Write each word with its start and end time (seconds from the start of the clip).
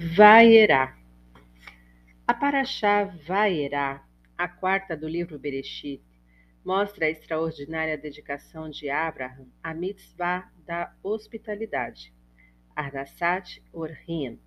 Vaierá. 0.00 0.96
A 2.24 2.32
Paraxá 2.32 3.02
Vaierá, 3.26 4.06
a 4.36 4.46
quarta 4.46 4.96
do 4.96 5.08
livro 5.08 5.40
Bereshit, 5.40 6.00
mostra 6.64 7.06
a 7.06 7.10
extraordinária 7.10 7.98
dedicação 7.98 8.70
de 8.70 8.88
Abraham 8.88 9.48
à 9.60 9.74
mitzvah 9.74 10.48
da 10.64 10.94
hospitalidade, 11.02 12.14
Arnasat 12.76 13.60
Orhin. 13.72 14.38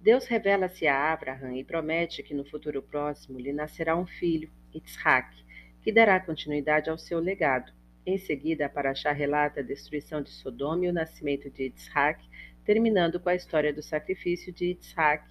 Deus 0.00 0.26
revela-se 0.26 0.88
a 0.88 1.12
Abraham 1.12 1.54
e 1.54 1.62
promete 1.62 2.20
que 2.24 2.34
no 2.34 2.44
futuro 2.44 2.82
próximo 2.82 3.38
lhe 3.38 3.52
nascerá 3.52 3.96
um 3.96 4.08
filho, 4.08 4.50
Yitzhak, 4.74 5.36
que 5.82 5.92
dará 5.92 6.18
continuidade 6.18 6.90
ao 6.90 6.98
seu 6.98 7.20
legado. 7.20 7.72
Em 8.04 8.18
seguida, 8.18 8.66
a 8.66 8.68
Paraxá 8.68 9.12
relata 9.12 9.60
a 9.60 9.62
destruição 9.62 10.20
de 10.20 10.30
Sodoma 10.30 10.84
e 10.84 10.88
o 10.88 10.92
nascimento 10.92 11.48
de 11.48 11.62
Yitzhak, 11.62 12.28
terminando 12.66 13.20
com 13.20 13.28
a 13.28 13.34
história 13.34 13.72
do 13.72 13.80
sacrifício 13.80 14.52
de 14.52 14.66
Yitzhak, 14.66 15.24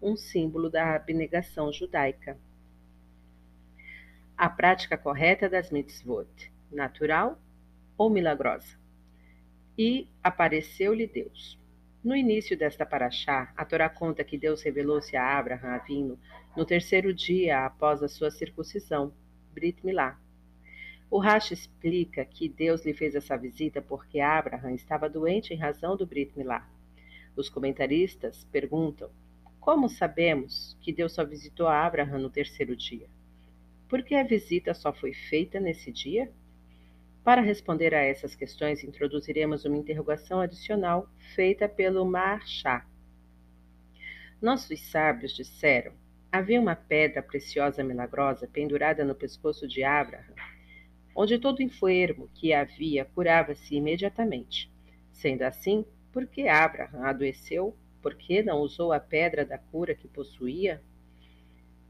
um 0.00 0.16
símbolo 0.16 0.70
da 0.70 0.96
abnegação 0.96 1.70
judaica. 1.70 2.38
A 4.34 4.48
prática 4.48 4.96
correta 4.96 5.50
das 5.50 5.70
mitzvot, 5.70 6.50
natural 6.72 7.38
ou 7.98 8.08
milagrosa? 8.08 8.78
E 9.76 10.08
apareceu-lhe 10.22 11.06
Deus. 11.06 11.60
No 12.02 12.16
início 12.16 12.56
desta 12.56 12.86
paraxá, 12.86 13.52
a 13.54 13.64
Torá 13.66 13.90
conta 13.90 14.24
que 14.24 14.38
Deus 14.38 14.62
revelou-se 14.62 15.14
a 15.14 15.38
Abraham 15.38 15.74
Avino 15.74 16.18
no 16.56 16.64
terceiro 16.64 17.12
dia 17.12 17.66
após 17.66 18.02
a 18.02 18.08
sua 18.08 18.30
circuncisão, 18.30 19.12
Brit 19.52 19.84
Milá. 19.84 20.18
O 21.10 21.18
Rashi 21.18 21.52
explica 21.52 22.24
que 22.24 22.48
Deus 22.48 22.86
lhe 22.86 22.94
fez 22.94 23.14
essa 23.14 23.36
visita 23.36 23.82
porque 23.82 24.20
Abraham 24.20 24.72
estava 24.72 25.08
doente 25.08 25.52
em 25.52 25.58
razão 25.58 25.96
do 25.96 26.06
Brit 26.06 26.32
Milá. 26.36 26.66
Os 27.38 27.48
comentaristas 27.48 28.42
perguntam: 28.50 29.12
como 29.60 29.88
sabemos 29.88 30.76
que 30.80 30.92
Deus 30.92 31.12
só 31.12 31.24
visitou 31.24 31.68
a 31.68 31.86
Abraham 31.86 32.18
no 32.18 32.28
terceiro 32.28 32.74
dia? 32.74 33.08
Por 33.88 34.02
que 34.02 34.16
a 34.16 34.24
visita 34.24 34.74
só 34.74 34.92
foi 34.92 35.14
feita 35.14 35.60
nesse 35.60 35.92
dia? 35.92 36.32
Para 37.22 37.40
responder 37.40 37.94
a 37.94 38.02
essas 38.02 38.34
questões, 38.34 38.82
introduziremos 38.82 39.64
uma 39.64 39.76
interrogação 39.76 40.40
adicional 40.40 41.08
feita 41.36 41.68
pelo 41.68 42.04
Marchá. 42.04 42.84
Nossos 44.42 44.80
sábios 44.90 45.32
disseram: 45.32 45.92
havia 46.32 46.60
uma 46.60 46.74
pedra 46.74 47.22
preciosa 47.22 47.84
milagrosa 47.84 48.48
pendurada 48.48 49.04
no 49.04 49.14
pescoço 49.14 49.68
de 49.68 49.84
Abraham, 49.84 50.34
onde 51.14 51.38
todo 51.38 51.62
enfermo 51.62 52.28
que 52.34 52.52
havia 52.52 53.04
curava-se 53.04 53.76
imediatamente. 53.76 54.68
Sendo 55.12 55.42
assim, 55.42 55.84
por 56.18 56.26
que 56.26 56.48
Abraham 56.48 57.04
adoeceu? 57.04 57.76
Por 58.02 58.16
que 58.16 58.42
não 58.42 58.58
usou 58.58 58.92
a 58.92 58.98
pedra 58.98 59.44
da 59.44 59.56
cura 59.56 59.94
que 59.94 60.08
possuía? 60.08 60.82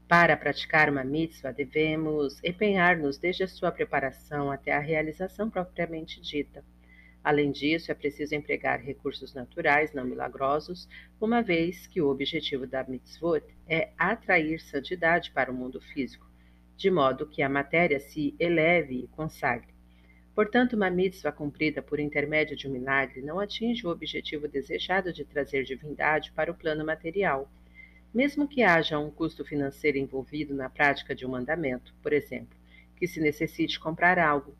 Para 0.07 0.37
praticar 0.37 0.87
uma 0.87 1.03
mitzvah, 1.03 1.51
devemos 1.51 2.39
empenhar-nos 2.43 3.17
desde 3.17 3.41
a 3.41 3.47
sua 3.47 3.71
preparação 3.71 4.51
até 4.51 4.71
a 4.71 4.79
realização 4.79 5.49
propriamente 5.49 6.21
dita. 6.21 6.63
Além 7.23 7.51
disso, 7.51 7.91
é 7.91 7.95
preciso 7.95 8.35
empregar 8.35 8.79
recursos 8.79 9.33
naturais, 9.33 9.93
não 9.95 10.05
milagrosos, 10.05 10.87
uma 11.19 11.41
vez 11.41 11.87
que 11.87 11.99
o 11.99 12.07
objetivo 12.07 12.67
da 12.67 12.83
mitzvot 12.83 13.43
é 13.67 13.93
atrair 13.97 14.61
santidade 14.61 15.31
para 15.31 15.51
o 15.51 15.55
mundo 15.55 15.81
físico, 15.81 16.29
de 16.77 16.91
modo 16.91 17.25
que 17.25 17.41
a 17.41 17.49
matéria 17.49 17.99
se 17.99 18.35
eleve 18.39 19.05
e 19.05 19.07
consagre. 19.07 19.78
Portanto, 20.39 20.71
uma 20.71 20.89
mitzvah 20.89 21.33
cumprida 21.33 21.81
por 21.81 21.99
intermédio 21.99 22.55
de 22.55 22.65
um 22.65 22.71
milagre 22.71 23.21
não 23.21 23.41
atinge 23.41 23.85
o 23.85 23.89
objetivo 23.89 24.47
desejado 24.47 25.11
de 25.11 25.25
trazer 25.25 25.65
divindade 25.65 26.31
para 26.31 26.49
o 26.49 26.55
plano 26.55 26.85
material. 26.85 27.51
Mesmo 28.13 28.47
que 28.47 28.63
haja 28.63 28.97
um 28.97 29.11
custo 29.11 29.43
financeiro 29.43 29.97
envolvido 29.97 30.55
na 30.55 30.69
prática 30.69 31.13
de 31.13 31.25
um 31.25 31.29
mandamento, 31.31 31.93
por 32.01 32.13
exemplo, 32.13 32.57
que 32.95 33.05
se 33.05 33.19
necessite 33.19 33.77
comprar 33.81 34.17
algo, 34.17 34.55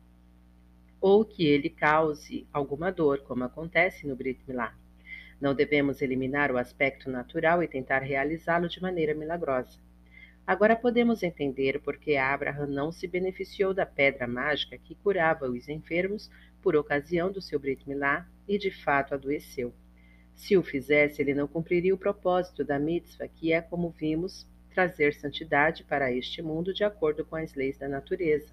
ou 1.00 1.24
que 1.24 1.46
ele 1.46 1.70
cause 1.70 2.46
alguma 2.52 2.92
dor, 2.92 3.20
como 3.20 3.44
acontece 3.44 4.06
no 4.06 4.14
Brit 4.14 4.38
Milá. 4.46 4.74
Não 5.40 5.54
devemos 5.54 6.02
eliminar 6.02 6.52
o 6.52 6.58
aspecto 6.58 7.08
natural 7.08 7.62
e 7.62 7.66
tentar 7.66 8.00
realizá-lo 8.00 8.68
de 8.68 8.82
maneira 8.82 9.14
milagrosa. 9.14 9.78
Agora 10.50 10.74
podemos 10.74 11.22
entender 11.22 11.80
por 11.80 11.96
que 11.96 12.16
Abraham 12.16 12.66
não 12.66 12.90
se 12.90 13.06
beneficiou 13.06 13.72
da 13.72 13.86
pedra 13.86 14.26
mágica 14.26 14.76
que 14.76 14.96
curava 14.96 15.48
os 15.48 15.68
enfermos 15.68 16.28
por 16.60 16.74
ocasião 16.74 17.30
do 17.30 17.40
seu 17.40 17.56
Brit 17.56 17.88
Milá 17.88 18.28
e 18.48 18.58
de 18.58 18.68
fato 18.68 19.14
adoeceu. 19.14 19.72
Se 20.34 20.56
o 20.56 20.62
fizesse, 20.64 21.22
ele 21.22 21.34
não 21.34 21.46
cumpriria 21.46 21.94
o 21.94 21.96
propósito 21.96 22.64
da 22.64 22.80
mitzvah, 22.80 23.28
que 23.28 23.52
é, 23.52 23.62
como 23.62 23.90
vimos, 23.90 24.44
trazer 24.74 25.14
santidade 25.14 25.84
para 25.84 26.12
este 26.12 26.42
mundo 26.42 26.74
de 26.74 26.82
acordo 26.82 27.24
com 27.24 27.36
as 27.36 27.54
leis 27.54 27.78
da 27.78 27.86
natureza. 27.86 28.52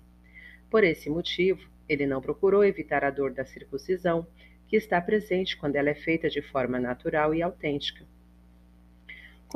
Por 0.70 0.84
esse 0.84 1.10
motivo, 1.10 1.68
ele 1.90 2.06
não 2.06 2.22
procurou 2.22 2.64
evitar 2.64 3.04
a 3.04 3.10
dor 3.10 3.34
da 3.34 3.44
circuncisão, 3.44 4.28
que 4.68 4.76
está 4.76 5.02
presente 5.02 5.58
quando 5.58 5.78
ela 5.78 5.90
é 5.90 5.96
feita 5.96 6.30
de 6.30 6.44
forma 6.44 6.80
natural 6.80 7.34
e 7.34 7.42
autêntica. 7.42 8.06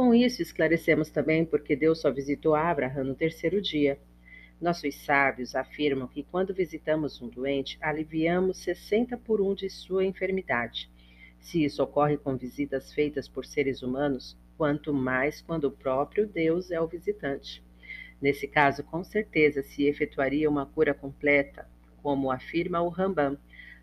Com 0.01 0.15
isso, 0.15 0.41
esclarecemos 0.41 1.11
também 1.11 1.45
porque 1.45 1.75
Deus 1.75 2.01
só 2.01 2.11
visitou 2.11 2.55
Abraão 2.55 3.03
no 3.03 3.13
terceiro 3.13 3.61
dia. 3.61 3.99
Nossos 4.59 4.95
sábios 4.95 5.53
afirmam 5.53 6.07
que 6.07 6.23
quando 6.23 6.55
visitamos 6.55 7.21
um 7.21 7.29
doente, 7.29 7.77
aliviamos 7.79 8.57
60 8.63 9.15
por 9.15 9.39
um 9.39 9.53
de 9.53 9.69
sua 9.69 10.03
enfermidade. 10.03 10.89
Se 11.39 11.63
isso 11.63 11.83
ocorre 11.83 12.17
com 12.17 12.35
visitas 12.35 12.91
feitas 12.91 13.27
por 13.27 13.45
seres 13.45 13.83
humanos, 13.83 14.35
quanto 14.57 14.91
mais 14.91 15.39
quando 15.39 15.65
o 15.65 15.71
próprio 15.71 16.25
Deus 16.25 16.71
é 16.71 16.81
o 16.81 16.87
visitante. 16.87 17.63
Nesse 18.19 18.47
caso, 18.47 18.83
com 18.83 19.03
certeza 19.03 19.61
se 19.61 19.83
efetuaria 19.83 20.49
uma 20.49 20.65
cura 20.65 20.95
completa, 20.95 21.69
como 22.01 22.31
afirma 22.31 22.81
o 22.81 22.89
Rambam. 22.89 23.37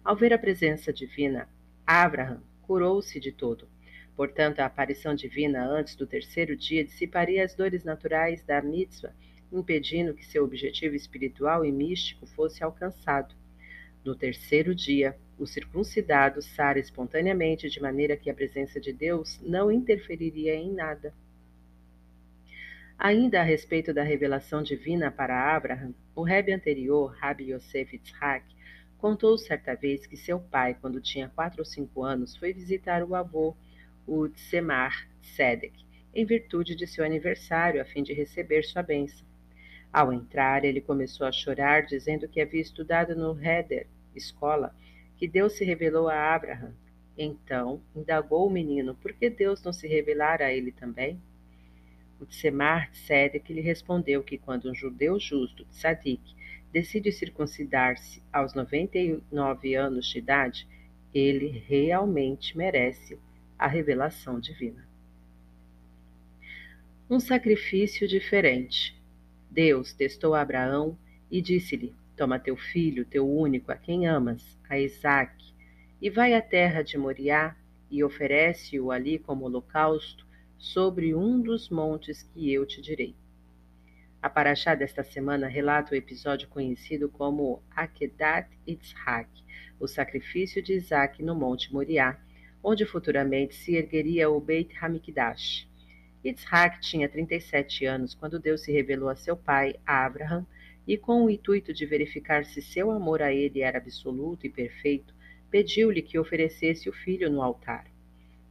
Ao 0.05 0.17
ver 0.17 0.33
a 0.33 0.39
presença 0.39 0.93
divina, 0.93 1.49
Abraham 1.87 2.43
curou-se 2.63 3.21
de 3.21 3.31
todo. 3.31 3.69
Portanto, 4.19 4.59
a 4.59 4.67
aparição 4.67 5.15
divina 5.15 5.65
antes 5.65 5.95
do 5.95 6.05
terceiro 6.05 6.57
dia 6.57 6.85
dissiparia 6.85 7.45
as 7.45 7.55
dores 7.55 7.85
naturais 7.85 8.43
da 8.43 8.61
mitzvah, 8.61 9.15
impedindo 9.53 10.13
que 10.13 10.27
seu 10.27 10.43
objetivo 10.43 10.97
espiritual 10.97 11.65
e 11.65 11.71
místico 11.71 12.27
fosse 12.27 12.65
alcançado. 12.65 13.33
No 14.05 14.17
terceiro 14.17 14.75
dia, 14.75 15.17
o 15.39 15.47
circuncidado 15.47 16.43
sara 16.43 16.81
espontaneamente, 16.81 17.71
de 17.71 17.81
maneira 17.81 18.17
que 18.17 18.29
a 18.29 18.35
presença 18.35 18.81
de 18.81 18.93
Deus 18.93 19.41
não 19.41 19.71
interferiria 19.71 20.57
em 20.57 20.73
nada. 20.73 21.15
Ainda 22.99 23.41
a 23.41 23.45
respeito 23.45 23.95
da 23.95 24.03
revelação 24.03 24.65
divina 24.65 25.13
para 25.13 25.55
Abraham, 25.55 25.95
o 26.17 26.25
rebe 26.25 26.53
anterior, 26.53 27.15
Rabi 27.21 27.53
Yosef 27.53 27.95
Yitzhak, 27.95 28.45
contou 28.99 29.39
certa 29.39 29.77
vez 29.77 30.09
que 30.09 30.17
seu 30.17 30.41
pai, 30.41 30.75
quando 30.75 31.01
tinha 31.01 31.29
quatro 31.29 31.61
ou 31.61 31.65
cinco 31.65 32.03
anos, 32.03 32.37
foi 32.37 32.53
visitar 32.53 33.05
o 33.05 33.15
avô 33.15 33.57
o 34.09 34.27
Tsemar 34.31 35.07
Sedek, 35.21 35.85
em 36.15 36.25
virtude 36.25 36.75
de 36.75 36.87
seu 36.87 37.05
aniversário, 37.05 37.81
a 37.81 37.85
fim 37.85 38.03
de 38.03 38.15
receber 38.15 38.65
sua 38.65 38.83
bênção. 38.83 39.27
Ao 39.93 40.11
entrar, 40.11 40.65
ele 40.65 40.81
começou 40.81 41.27
a 41.27 41.33
chorar, 41.33 41.85
dizendo 41.85 42.27
que 42.27 42.41
havia 42.41 42.63
estudado 42.63 43.15
no 43.15 43.39
Heder, 43.39 43.87
escola, 44.17 44.75
que 45.19 45.29
Deus 45.29 45.53
se 45.53 45.65
revelou 45.65 46.09
a 46.09 46.35
Abraham. 46.35 46.75
Então, 47.19 47.83
indagou 47.95 48.47
o 48.47 48.51
menino 48.51 48.95
por 48.95 49.13
que 49.13 49.29
Deus 49.29 49.63
não 49.63 49.73
se 49.73 49.87
revelara 49.87 50.47
a 50.47 50.53
ele 50.53 50.73
também? 50.73 51.21
O 52.19 52.25
Tsemar 52.25 52.89
Sedek 52.95 53.53
lhe 53.53 53.61
respondeu 53.61 54.23
que 54.23 54.39
quando 54.39 54.71
um 54.71 54.75
judeu 54.75 55.21
justo, 55.21 55.67
tzadik, 55.67 56.35
decide 56.73 57.13
circuncidar-se 57.13 58.23
aos 58.33 58.55
99 58.55 59.75
anos 59.75 60.07
de 60.07 60.19
idade, 60.19 60.67
ele 61.13 61.63
realmente 61.67 62.57
merece 62.57 63.19
a 63.59 63.67
revelação 63.67 64.39
divina. 64.39 64.87
Um 67.11 67.19
sacrifício 67.19 68.07
diferente. 68.07 68.97
Deus 69.51 69.93
testou 69.93 70.35
Abraão 70.35 70.97
e 71.31 71.43
disse-lhe: 71.43 71.95
Toma 72.17 72.39
teu 72.39 72.57
filho, 72.57 73.05
teu 73.05 73.29
único, 73.29 73.73
a 73.73 73.77
quem 73.77 74.07
amas, 74.07 74.59
a 74.69 74.79
Isaque, 74.79 75.53
e 76.01 76.09
vai 76.11 76.35
à 76.35 76.43
terra 76.43 76.83
de 76.83 76.97
Moriá 76.97 77.57
e 77.91 78.05
oferece-o 78.05 78.91
ali 78.91 79.19
como 79.19 79.47
holocausto 79.47 80.27
sobre 80.59 81.15
um 81.15 81.41
dos 81.41 81.69
montes 81.71 82.23
que 82.23 82.53
eu 82.53 82.67
te 82.67 82.83
direi. 82.83 83.15
A 84.21 84.29
paraxá 84.29 84.75
desta 84.75 85.03
semana 85.03 85.47
relata 85.47 85.95
o 85.95 85.97
episódio 85.97 86.49
conhecido 86.49 87.09
como 87.09 87.63
Akedat 87.71 88.51
Yitzhak, 88.67 89.31
o 89.79 89.87
sacrifício 89.87 90.61
de 90.61 90.75
Isaac 90.75 91.23
no 91.23 91.37
Monte 91.37 91.73
Moriá, 91.73 92.19
onde 92.63 92.85
futuramente 92.85 93.55
se 93.55 93.77
ergueria 93.77 94.29
o 94.29 94.41
Beit 94.41 94.75
Hamikdash. 94.81 95.69
Yitzhak 96.25 96.81
tinha 96.81 97.09
37 97.09 97.87
anos 97.87 98.15
quando 98.15 98.41
Deus 98.41 98.63
se 98.63 98.73
revelou 98.73 99.09
a 99.09 99.17
seu 99.17 99.37
pai, 99.37 99.77
Abraham, 99.87 100.47
e 100.87 100.97
com 100.97 101.25
o 101.25 101.31
intuito 101.31 101.73
de 101.73 101.87
verificar 101.87 102.45
se 102.45 102.63
seu 102.63 102.91
amor 102.91 103.23
a 103.23 103.33
ele 103.33 103.61
era 103.61 103.79
absoluto 103.79 104.47
e 104.47 104.51
perfeito, 104.51 105.15
pediu-lhe 105.51 106.03
que 106.03 106.19
oferecesse 106.19 106.89
o 106.89 106.93
filho 106.93 107.31
no 107.31 107.43
altar. 107.43 107.87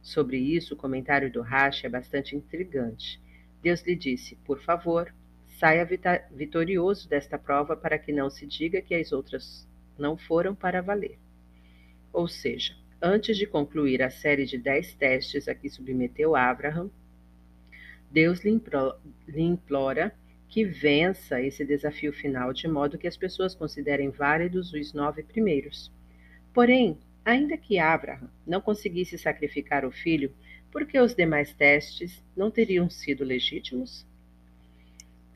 Sobre 0.00 0.38
isso, 0.38 0.74
o 0.74 0.76
comentário 0.76 1.30
do 1.30 1.42
Rashi 1.42 1.86
é 1.86 1.88
bastante 1.88 2.36
intrigante. 2.36 3.20
Deus 3.62 3.82
lhe 3.82 3.96
disse: 3.96 4.36
Por 4.36 4.60
favor, 4.60 5.12
saia 5.46 5.86
vitorioso 6.30 7.08
desta 7.08 7.36
prova 7.36 7.76
para 7.76 7.98
que 7.98 8.12
não 8.12 8.30
se 8.30 8.46
diga 8.46 8.80
que 8.80 8.94
as 8.94 9.12
outras 9.12 9.68
não 9.98 10.16
foram 10.16 10.54
para 10.54 10.80
valer. 10.80 11.18
Ou 12.12 12.28
seja, 12.28 12.76
antes 13.00 13.36
de 13.36 13.46
concluir 13.46 14.02
a 14.02 14.10
série 14.10 14.44
de 14.44 14.58
dez 14.58 14.94
testes 14.94 15.48
a 15.48 15.54
que 15.54 15.68
submeteu 15.68 16.34
Abraham, 16.34 16.90
Deus 18.10 18.40
lhe 18.42 19.42
implora 19.42 20.14
que 20.48 20.64
vença 20.64 21.42
esse 21.42 21.64
desafio 21.64 22.12
final 22.12 22.52
de 22.52 22.66
modo 22.66 22.96
que 22.96 23.06
as 23.06 23.16
pessoas 23.16 23.54
considerem 23.54 24.10
válidos 24.10 24.72
os 24.72 24.92
nove 24.92 25.22
primeiros. 25.22 25.92
Porém, 26.54 26.98
ainda 27.24 27.56
que 27.56 27.78
Abraham 27.78 28.30
não 28.46 28.60
conseguisse 28.60 29.18
sacrificar 29.18 29.84
o 29.84 29.90
filho, 29.90 30.32
por 30.72 30.86
que 30.86 30.98
os 30.98 31.14
demais 31.14 31.52
testes 31.52 32.24
não 32.36 32.50
teriam 32.50 32.88
sido 32.88 33.24
legítimos? 33.24 34.06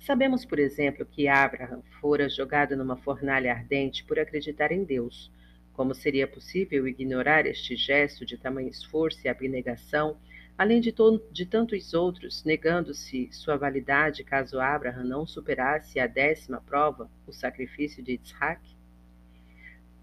Sabemos, 0.00 0.44
por 0.44 0.58
exemplo, 0.58 1.06
que 1.06 1.28
Abraham 1.28 1.82
fora 2.00 2.28
jogado 2.28 2.76
numa 2.76 2.96
fornalha 2.96 3.52
ardente 3.52 4.02
por 4.04 4.18
acreditar 4.18 4.72
em 4.72 4.82
Deus. 4.82 5.30
Como 5.72 5.94
seria 5.94 6.26
possível 6.26 6.86
ignorar 6.86 7.46
este 7.46 7.74
gesto 7.74 8.26
de 8.26 8.36
tamanho 8.36 8.68
esforço 8.68 9.20
e 9.24 9.28
abnegação, 9.28 10.18
além 10.56 10.80
de, 10.80 10.94
de 11.32 11.46
tantos 11.46 11.94
outros, 11.94 12.44
negando-se 12.44 13.28
sua 13.32 13.56
validade 13.56 14.22
caso 14.22 14.60
Abraham 14.60 15.04
não 15.04 15.26
superasse 15.26 15.98
a 15.98 16.06
décima 16.06 16.60
prova, 16.60 17.10
o 17.26 17.32
sacrifício 17.32 18.02
de 18.02 18.20
Isaac? 18.22 18.60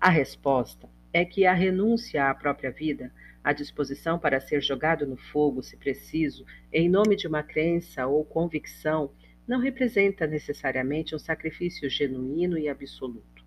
A 0.01 0.09
resposta 0.09 0.89
é 1.13 1.25
que 1.25 1.45
a 1.45 1.53
renúncia 1.53 2.29
à 2.29 2.33
própria 2.33 2.71
vida, 2.71 3.11
a 3.43 3.53
disposição 3.53 4.17
para 4.17 4.39
ser 4.39 4.61
jogado 4.61 5.05
no 5.05 5.17
fogo, 5.17 5.61
se 5.61 5.77
preciso, 5.77 6.45
em 6.71 6.89
nome 6.89 7.15
de 7.15 7.27
uma 7.27 7.43
crença 7.43 8.07
ou 8.07 8.23
convicção, 8.25 9.11
não 9.47 9.59
representa 9.59 10.27
necessariamente 10.27 11.15
um 11.15 11.19
sacrifício 11.19 11.89
genuíno 11.89 12.57
e 12.57 12.69
absoluto. 12.69 13.38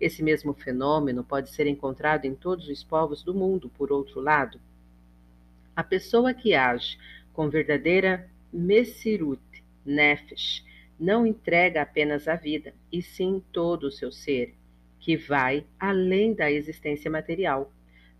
Esse 0.00 0.22
mesmo 0.22 0.54
fenômeno 0.54 1.24
pode 1.24 1.50
ser 1.50 1.66
encontrado 1.66 2.24
em 2.24 2.34
todos 2.34 2.68
os 2.68 2.84
povos 2.84 3.22
do 3.22 3.34
mundo, 3.34 3.68
por 3.68 3.90
outro 3.90 4.20
lado. 4.20 4.60
A 5.74 5.82
pessoa 5.82 6.32
que 6.32 6.54
age 6.54 6.98
com 7.32 7.48
verdadeira 7.48 8.28
Messirut 8.52 9.40
Nefesh 9.84 10.64
não 10.98 11.26
entrega 11.26 11.82
apenas 11.82 12.26
a 12.26 12.34
vida, 12.34 12.74
e 12.92 13.00
sim 13.00 13.42
todo 13.52 13.84
o 13.84 13.92
seu 13.92 14.10
ser, 14.10 14.54
que 14.98 15.16
vai 15.16 15.64
além 15.78 16.34
da 16.34 16.50
existência 16.50 17.10
material. 17.10 17.72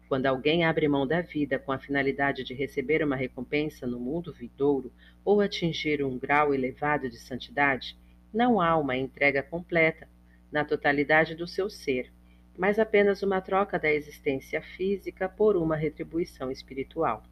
Quando 0.09 0.27
alguém 0.27 0.65
abre 0.65 0.89
mão 0.89 1.07
da 1.07 1.21
vida 1.21 1.59
com 1.59 1.73
a 1.73 1.79
finalidade 1.79 2.45
de 2.45 2.55
receber 2.55 3.05
uma 3.05 3.17
recompensa 3.17 3.87
no 3.87 4.01
mundo 4.01 4.33
vindouro 4.33 4.93
ou 5.25 5.41
atingir 5.41 6.03
um 6.05 6.19
grau 6.19 6.55
elevado 6.55 7.11
de 7.11 7.19
santidade, 7.19 7.97
não 8.33 8.61
há 8.61 8.77
uma 8.77 8.97
entrega 8.97 9.43
completa, 9.43 10.09
na 10.51 10.65
totalidade 10.65 11.35
do 11.35 11.47
seu 11.47 11.69
ser, 11.69 12.13
mas 12.57 12.79
apenas 12.79 13.23
uma 13.23 13.41
troca 13.41 13.79
da 13.79 13.93
existência 13.93 14.61
física 14.61 15.29
por 15.29 15.57
uma 15.57 15.77
retribuição 15.77 16.51
espiritual. 16.51 17.23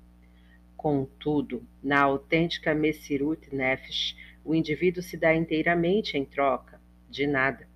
Contudo, 0.76 1.66
na 1.82 2.00
autêntica 2.00 2.74
Messirut 2.74 3.54
Nefesh, 3.54 4.16
o 4.44 4.54
indivíduo 4.54 5.02
se 5.02 5.16
dá 5.16 5.34
inteiramente 5.34 6.16
em 6.16 6.24
troca 6.24 6.80
de 7.08 7.26
nada 7.26 7.66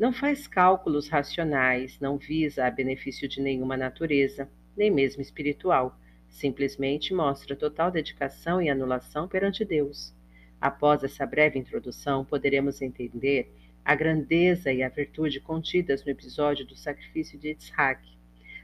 não 0.00 0.14
faz 0.14 0.46
cálculos 0.46 1.10
racionais, 1.10 2.00
não 2.00 2.16
visa 2.16 2.64
a 2.64 2.70
benefício 2.70 3.28
de 3.28 3.38
nenhuma 3.38 3.76
natureza, 3.76 4.50
nem 4.74 4.90
mesmo 4.90 5.20
espiritual. 5.20 5.94
Simplesmente 6.26 7.12
mostra 7.12 7.54
total 7.54 7.90
dedicação 7.90 8.62
e 8.62 8.70
anulação 8.70 9.28
perante 9.28 9.62
Deus. 9.62 10.14
Após 10.58 11.04
essa 11.04 11.26
breve 11.26 11.58
introdução, 11.58 12.24
poderemos 12.24 12.80
entender 12.80 13.52
a 13.84 13.94
grandeza 13.94 14.72
e 14.72 14.82
a 14.82 14.88
virtude 14.88 15.40
contidas 15.40 16.04
no 16.04 16.10
episódio 16.10 16.66
do 16.66 16.76
sacrifício 16.76 17.38
de 17.38 17.56
Isaac. 17.58 18.06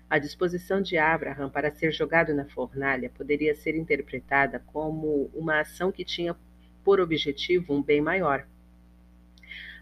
A 0.08 0.18
disposição 0.18 0.80
de 0.80 0.96
Abraham 0.96 1.50
para 1.50 1.70
ser 1.70 1.92
jogado 1.92 2.32
na 2.34 2.44
fornalha 2.44 3.10
poderia 3.10 3.54
ser 3.54 3.74
interpretada 3.74 4.60
como 4.66 5.30
uma 5.34 5.60
ação 5.60 5.90
que 5.90 6.04
tinha 6.04 6.36
por 6.84 7.00
objetivo 7.00 7.74
um 7.74 7.82
bem 7.82 8.00
maior 8.00 8.46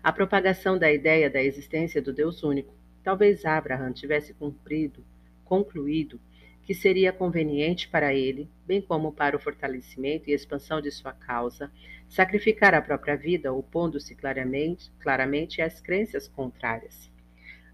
a 0.04 0.12
propagação 0.12 0.78
da 0.78 0.92
ideia 0.92 1.30
da 1.30 1.42
existência 1.42 2.02
do 2.02 2.12
Deus 2.12 2.42
único. 2.42 2.74
Talvez 3.02 3.46
Abraham 3.46 3.90
tivesse 3.90 4.34
cumprido, 4.34 5.02
concluído 5.46 6.20
que 6.64 6.74
seria 6.74 7.12
conveniente 7.12 7.88
para 7.88 8.14
ele, 8.14 8.48
bem 8.66 8.80
como 8.80 9.12
para 9.12 9.36
o 9.36 9.40
fortalecimento 9.40 10.30
e 10.30 10.32
expansão 10.32 10.80
de 10.80 10.90
sua 10.90 11.12
causa, 11.12 11.70
sacrificar 12.08 12.74
a 12.74 12.82
própria 12.82 13.16
vida, 13.16 13.52
opondo-se 13.52 14.14
claramente, 14.14 14.90
claramente 14.98 15.60
às 15.60 15.80
crenças 15.80 16.26
contrárias. 16.26 17.10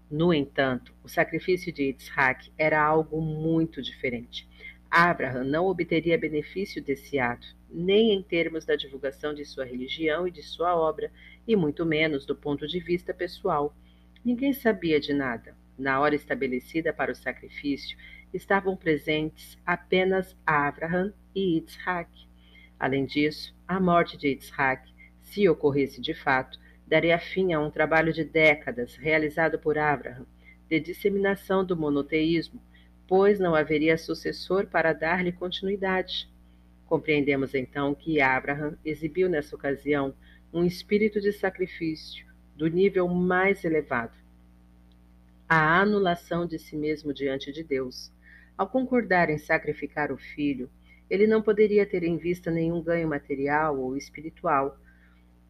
No 0.09 0.33
entanto, 0.33 0.93
o 1.03 1.07
sacrifício 1.07 1.71
de 1.71 1.95
Isaac 1.97 2.51
era 2.57 2.83
algo 2.83 3.21
muito 3.21 3.81
diferente. 3.81 4.45
Abraham 4.89 5.45
não 5.45 5.67
obteria 5.67 6.17
benefício 6.17 6.83
desse 6.83 7.17
ato, 7.17 7.47
nem 7.69 8.11
em 8.11 8.21
termos 8.21 8.65
da 8.65 8.75
divulgação 8.75 9.33
de 9.33 9.45
sua 9.45 9.63
religião 9.63 10.27
e 10.27 10.31
de 10.31 10.43
sua 10.43 10.75
obra, 10.75 11.09
e 11.47 11.55
muito 11.55 11.85
menos 11.85 12.25
do 12.25 12.35
ponto 12.35 12.67
de 12.67 12.81
vista 12.81 13.13
pessoal. 13.13 13.73
Ninguém 14.23 14.51
sabia 14.51 14.99
de 14.99 15.13
nada. 15.13 15.55
Na 15.79 16.01
hora 16.01 16.13
estabelecida 16.13 16.91
para 16.91 17.13
o 17.13 17.15
sacrifício, 17.15 17.97
estavam 18.33 18.75
presentes 18.75 19.57
apenas 19.65 20.35
Abraham 20.45 21.13
e 21.35 21.57
Isaac. 21.57 22.09
Além 22.79 23.05
disso, 23.05 23.55
a 23.67 23.79
morte 23.79 24.17
de 24.17 24.35
Isaac, 24.35 24.91
se 25.19 25.47
ocorresse 25.47 26.01
de 26.01 26.13
fato, 26.13 26.59
daria 26.87 27.17
fim 27.19 27.53
a 27.53 27.59
um 27.59 27.71
trabalho 27.71 28.11
de 28.11 28.23
décadas 28.23 28.95
realizado 28.95 29.59
por 29.59 29.77
Abraham 29.77 30.25
de 30.71 30.79
disseminação 30.79 31.65
do 31.65 31.75
monoteísmo, 31.75 32.61
pois 33.05 33.37
não 33.37 33.53
haveria 33.53 33.97
sucessor 33.97 34.67
para 34.67 34.93
dar-lhe 34.93 35.33
continuidade. 35.33 36.29
Compreendemos 36.85 37.53
então 37.53 37.93
que 37.93 38.21
Abraham 38.21 38.77
exibiu 38.85 39.27
nessa 39.27 39.53
ocasião 39.53 40.13
um 40.53 40.65
espírito 40.65 41.19
de 41.19 41.33
sacrifício 41.33 42.25
do 42.55 42.67
nível 42.67 43.05
mais 43.09 43.65
elevado. 43.65 44.13
A 45.47 45.81
anulação 45.81 46.45
de 46.45 46.57
si 46.57 46.77
mesmo 46.77 47.13
diante 47.13 47.51
de 47.51 47.65
Deus. 47.65 48.09
Ao 48.57 48.67
concordar 48.67 49.29
em 49.29 49.37
sacrificar 49.37 50.11
o 50.11 50.17
filho, 50.17 50.69
ele 51.09 51.27
não 51.27 51.41
poderia 51.41 51.85
ter 51.85 52.03
em 52.03 52.17
vista 52.17 52.49
nenhum 52.49 52.81
ganho 52.81 53.07
material 53.07 53.77
ou 53.79 53.97
espiritual. 53.97 54.77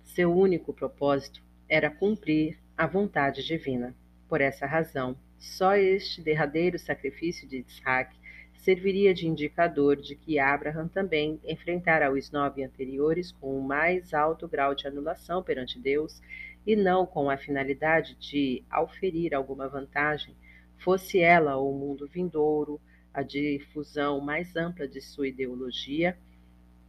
Seu 0.04 0.34
único 0.34 0.74
propósito 0.74 1.44
era 1.70 1.90
cumprir 1.90 2.58
a 2.78 2.88
vontade 2.88 3.46
divina. 3.46 3.96
Por 4.28 4.42
essa 4.42 4.66
razão, 4.66 5.16
só 5.38 5.76
este 5.76 6.22
derradeiro 6.22 6.80
sacrifício 6.80 7.48
de 7.48 7.66
Isaac 7.68 8.16
serviria 8.62 9.14
de 9.14 9.28
indicador 9.28 9.96
de 9.96 10.16
que 10.16 10.38
Abraham 10.38 10.88
também 10.88 11.40
enfrentara 11.44 12.12
os 12.12 12.32
nove 12.32 12.64
anteriores 12.64 13.32
com 13.32 13.58
o 13.58 13.64
mais 13.64 14.14
alto 14.14 14.48
grau 14.48 14.76
de 14.76 14.88
anulação 14.88 15.42
perante 15.42 15.80
Deus 15.80 16.22
e 16.66 16.76
não 16.76 17.06
com 17.06 17.30
a 17.30 17.38
finalidade 17.38 18.16
de 18.20 18.64
auferir 18.70 19.34
alguma 19.34 19.68
vantagem, 19.68 20.36
fosse 20.78 21.20
ela 21.20 21.58
o 21.58 21.74
mundo 21.74 22.08
vindouro, 22.08 22.80
a 23.14 23.24
difusão 23.24 24.22
mais 24.22 24.56
ampla 24.56 24.88
de 24.88 25.02
sua 25.02 25.28
ideologia 25.28 26.18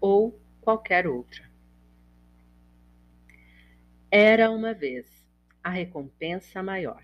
ou 0.00 0.40
qualquer 0.60 1.06
outra. 1.06 1.50
Era 4.10 4.50
uma 4.50 4.74
vez 4.74 5.26
a 5.62 5.70
recompensa 5.70 6.62
maior. 6.62 7.02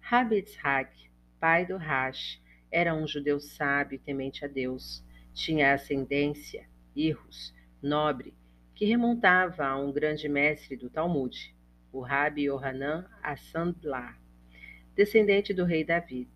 Rabi 0.00 0.38
Itzhak, 0.38 1.10
pai 1.38 1.66
do 1.66 1.76
Rash, 1.76 2.42
era 2.70 2.94
um 2.94 3.06
judeu 3.06 3.38
sábio 3.40 3.96
e 3.96 3.98
temente 3.98 4.44
a 4.44 4.48
Deus. 4.48 5.04
Tinha 5.32 5.74
ascendência, 5.74 6.68
irros, 6.94 7.54
nobre, 7.82 8.34
que 8.74 8.84
remontava 8.84 9.64
a 9.64 9.78
um 9.78 9.92
grande 9.92 10.28
mestre 10.28 10.76
do 10.76 10.90
Talmud, 10.90 11.54
o 11.92 12.00
Rabi 12.00 12.42
Yohanan 12.42 13.08
Assandlar, 13.22 14.20
descendente 14.94 15.54
do 15.54 15.64
rei 15.64 15.84
Davi. 15.84 16.28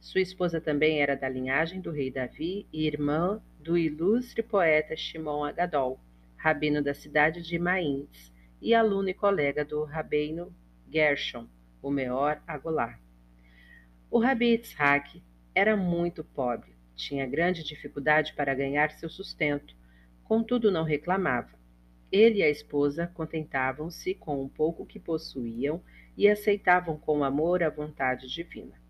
Sua 0.00 0.20
esposa 0.20 0.60
também 0.60 1.00
era 1.00 1.16
da 1.16 1.28
linhagem 1.28 1.80
do 1.80 1.90
rei 1.90 2.10
Davi 2.10 2.66
e 2.72 2.86
irmã 2.86 3.42
do 3.58 3.76
ilustre 3.76 4.42
poeta 4.42 4.96
Shimon 4.96 5.44
Agadol, 5.44 6.00
rabino 6.36 6.82
da 6.82 6.94
cidade 6.94 7.42
de 7.42 7.58
Maíns, 7.58 8.32
e 8.62 8.74
aluno 8.74 9.08
e 9.08 9.14
colega 9.14 9.64
do 9.64 9.84
rabino 9.84 10.54
Gershon, 10.90 11.46
o 11.82 11.90
Meor 11.90 12.40
Agolar. 12.46 13.00
O 14.10 14.18
Rabi 14.18 14.52
Yitzhak 14.52 15.22
era 15.54 15.76
muito 15.76 16.22
pobre, 16.22 16.72
tinha 16.94 17.26
grande 17.26 17.62
dificuldade 17.62 18.32
para 18.34 18.54
ganhar 18.54 18.90
seu 18.92 19.10
sustento, 19.10 19.76
contudo 20.24 20.70
não 20.70 20.84
reclamava. 20.84 21.58
Ele 22.10 22.38
e 22.38 22.42
a 22.42 22.48
esposa 22.48 23.06
contentavam-se 23.08 24.14
com 24.14 24.42
o 24.42 24.48
pouco 24.48 24.86
que 24.86 24.98
possuíam 24.98 25.82
e 26.16 26.28
aceitavam 26.28 26.96
com 26.96 27.22
amor 27.22 27.62
a 27.62 27.68
vontade 27.68 28.26
divina. 28.28 28.80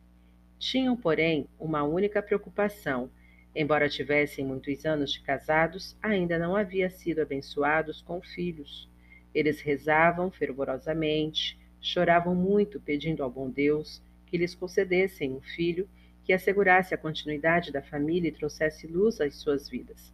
Tinham, 0.59 0.97
porém, 0.97 1.47
uma 1.59 1.83
única 1.83 2.23
preocupação: 2.23 3.11
Embora 3.55 3.89
tivessem 3.89 4.45
muitos 4.45 4.85
anos 4.85 5.13
de 5.13 5.21
casados, 5.21 5.97
ainda 6.03 6.39
não 6.39 6.55
haviam 6.55 6.91
sido 6.91 7.21
abençoados 7.21 8.03
com 8.03 8.21
filhos. 8.21 8.89
Eles 9.35 9.61
rezavam 9.61 10.31
fervorosamente, 10.31 11.59
choravam 11.81 12.35
muito 12.35 12.81
pedindo 12.81 13.23
ao 13.23 13.31
bom 13.31 13.49
Deus 13.49 14.03
que 14.27 14.37
lhes 14.37 14.55
concedessem 14.55 15.33
um 15.33 15.41
filho 15.41 15.89
que 16.25 16.33
assegurasse 16.33 16.95
a 16.95 16.99
continuidade 16.99 17.73
da 17.73 17.81
família 17.81 18.29
e 18.29 18.33
trouxesse 18.33 18.87
luz 18.87 19.21
às 19.21 19.37
suas 19.37 19.69
vidas. 19.69 20.13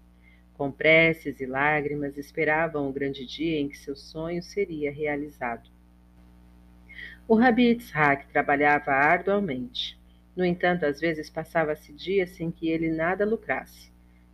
Com 0.55 0.71
preces 0.71 1.41
e 1.41 1.47
lágrimas, 1.47 2.17
esperavam 2.17 2.89
o 2.89 2.93
grande 2.93 3.27
dia 3.27 3.59
em 3.59 3.69
que 3.69 3.77
seu 3.77 3.97
sonho 3.97 4.43
seria 4.43 4.93
realizado. 4.93 5.69
O 7.27 7.35
Rabi 7.35 7.65
Yitzhak 7.65 8.29
trabalhava 8.29 8.93
arduamente. 8.93 9.99
No 10.37 10.45
entanto, 10.45 10.85
às 10.85 11.00
vezes 11.00 11.31
passava-se 11.31 11.93
dias 11.93 12.31
sem 12.31 12.50
que 12.50 12.69
ele 12.69 12.91
nada 12.91 13.25
lucrasse. 13.25 13.93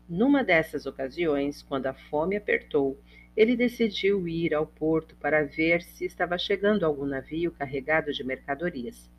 Numa 0.09 0.42
dessas 0.42 0.87
ocasiões, 0.87 1.62
quando 1.62 1.87
a 1.87 1.95
fome 1.95 2.37
apertou, 2.37 2.99
ele 3.37 3.57
decidiu 3.57 4.26
ir 4.26 4.54
ao 4.54 4.66
porto 4.66 5.14
para 5.16 5.45
ver 5.45 5.83
se 5.83 6.04
estava 6.04 6.37
chegando 6.37 6.85
algum 6.85 7.04
navio 7.04 7.52
carregado 7.52 8.12
de 8.12 8.25
mercadorias. 8.25 9.11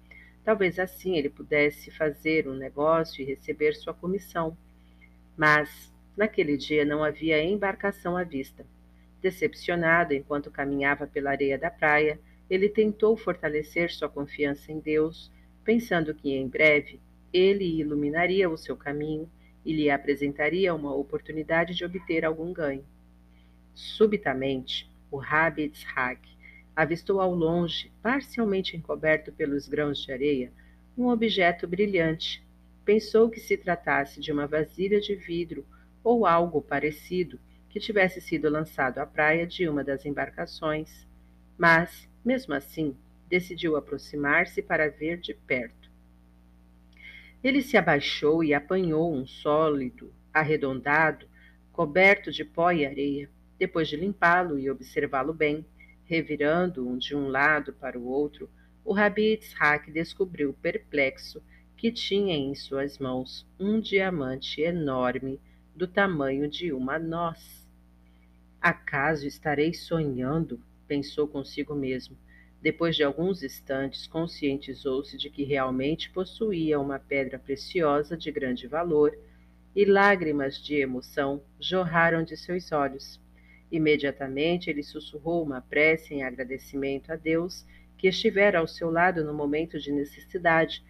Talvez 0.43 0.79
assim 0.79 1.17
ele 1.17 1.29
pudesse 1.29 1.91
fazer 1.91 2.47
um 2.47 2.53
negócio 2.53 3.21
e 3.21 3.25
receber 3.25 3.73
sua 3.73 3.93
comissão. 3.93 4.57
Mas, 5.37 5.93
naquele 6.17 6.57
dia, 6.57 6.83
não 6.83 7.03
havia 7.03 7.43
embarcação 7.43 8.17
à 8.17 8.23
vista. 8.23 8.65
Decepcionado 9.21 10.13
enquanto 10.13 10.51
caminhava 10.51 11.05
pela 11.05 11.29
areia 11.29 11.57
da 11.57 11.69
praia, 11.69 12.19
ele 12.49 12.67
tentou 12.67 13.15
fortalecer 13.15 13.91
sua 13.91 14.09
confiança 14.09 14.71
em 14.71 14.79
Deus 14.79 15.31
pensando 15.63 16.13
que 16.13 16.31
em 16.33 16.47
breve 16.47 16.99
ele 17.33 17.79
iluminaria 17.79 18.49
o 18.49 18.57
seu 18.57 18.75
caminho 18.75 19.29
e 19.65 19.73
lhe 19.73 19.89
apresentaria 19.89 20.73
uma 20.73 20.93
oportunidade 20.93 21.75
de 21.75 21.85
obter 21.85 22.25
algum 22.25 22.51
ganho. 22.51 22.85
Subitamente, 23.73 24.89
o 25.09 25.17
Rabi 25.17 25.63
Yitzhak 25.63 26.19
avistou 26.75 27.19
ao 27.21 27.33
longe, 27.33 27.91
parcialmente 28.01 28.75
encoberto 28.75 29.31
pelos 29.31 29.67
grãos 29.67 30.01
de 30.03 30.11
areia, 30.11 30.51
um 30.97 31.07
objeto 31.07 31.67
brilhante. 31.67 32.43
Pensou 32.83 33.29
que 33.29 33.39
se 33.39 33.55
tratasse 33.55 34.19
de 34.19 34.31
uma 34.31 34.47
vasilha 34.47 34.99
de 34.99 35.15
vidro 35.15 35.65
ou 36.03 36.25
algo 36.25 36.61
parecido 36.61 37.39
que 37.69 37.79
tivesse 37.79 38.19
sido 38.19 38.49
lançado 38.49 38.97
à 38.97 39.05
praia 39.05 39.45
de 39.47 39.67
uma 39.67 39.83
das 39.83 40.05
embarcações. 40.05 41.07
Mas, 41.57 42.09
mesmo 42.25 42.53
assim, 42.53 42.95
decidiu 43.31 43.77
aproximar-se 43.77 44.61
para 44.61 44.89
ver 44.89 45.17
de 45.17 45.33
perto. 45.33 45.89
Ele 47.41 47.61
se 47.61 47.77
abaixou 47.77 48.43
e 48.43 48.53
apanhou 48.53 49.11
um 49.11 49.25
sólido, 49.25 50.13
arredondado, 50.33 51.25
coberto 51.71 52.29
de 52.31 52.43
pó 52.43 52.71
e 52.71 52.85
areia. 52.85 53.29
Depois 53.57 53.87
de 53.87 53.95
limpá-lo 53.95 54.59
e 54.59 54.69
observá-lo 54.69 55.33
bem, 55.33 55.65
revirando-o 56.03 56.97
de 56.97 57.15
um 57.15 57.29
lado 57.29 57.71
para 57.73 57.97
o 57.97 58.05
outro, 58.05 58.49
o 58.83 58.91
Rabi 58.93 59.31
Yitzhak 59.31 59.89
descobriu 59.91 60.53
perplexo 60.61 61.41
que 61.77 61.91
tinha 61.91 62.35
em 62.35 62.53
suas 62.53 62.99
mãos 62.99 63.47
um 63.57 63.79
diamante 63.79 64.61
enorme 64.61 65.39
do 65.75 65.87
tamanho 65.87 66.49
de 66.49 66.73
uma 66.73 66.99
noz. 66.99 67.67
Acaso 68.59 69.25
estarei 69.25 69.73
sonhando? 69.73 70.61
pensou 70.85 71.25
consigo 71.25 71.73
mesmo. 71.73 72.17
Depois 72.61 72.95
de 72.95 73.03
alguns 73.03 73.41
instantes, 73.41 74.05
conscientizou-se 74.05 75.17
de 75.17 75.31
que 75.31 75.43
realmente 75.43 76.11
possuía 76.11 76.79
uma 76.79 76.99
pedra 76.99 77.39
preciosa 77.39 78.15
de 78.15 78.31
grande 78.31 78.67
valor 78.67 79.17
e 79.75 79.83
lágrimas 79.83 80.57
de 80.57 80.75
emoção 80.75 81.41
jorraram 81.59 82.23
de 82.23 82.37
seus 82.37 82.71
olhos. 82.71 83.19
Imediatamente 83.71 84.69
ele 84.69 84.83
sussurrou 84.83 85.43
uma 85.43 85.61
prece 85.61 86.13
em 86.13 86.23
agradecimento 86.23 87.11
a 87.11 87.15
Deus 87.15 87.65
que 87.97 88.07
estivera 88.07 88.59
ao 88.59 88.67
seu 88.67 88.91
lado 88.91 89.23
no 89.23 89.33
momento 89.33 89.79
de 89.79 89.91
necessidade 89.91 90.83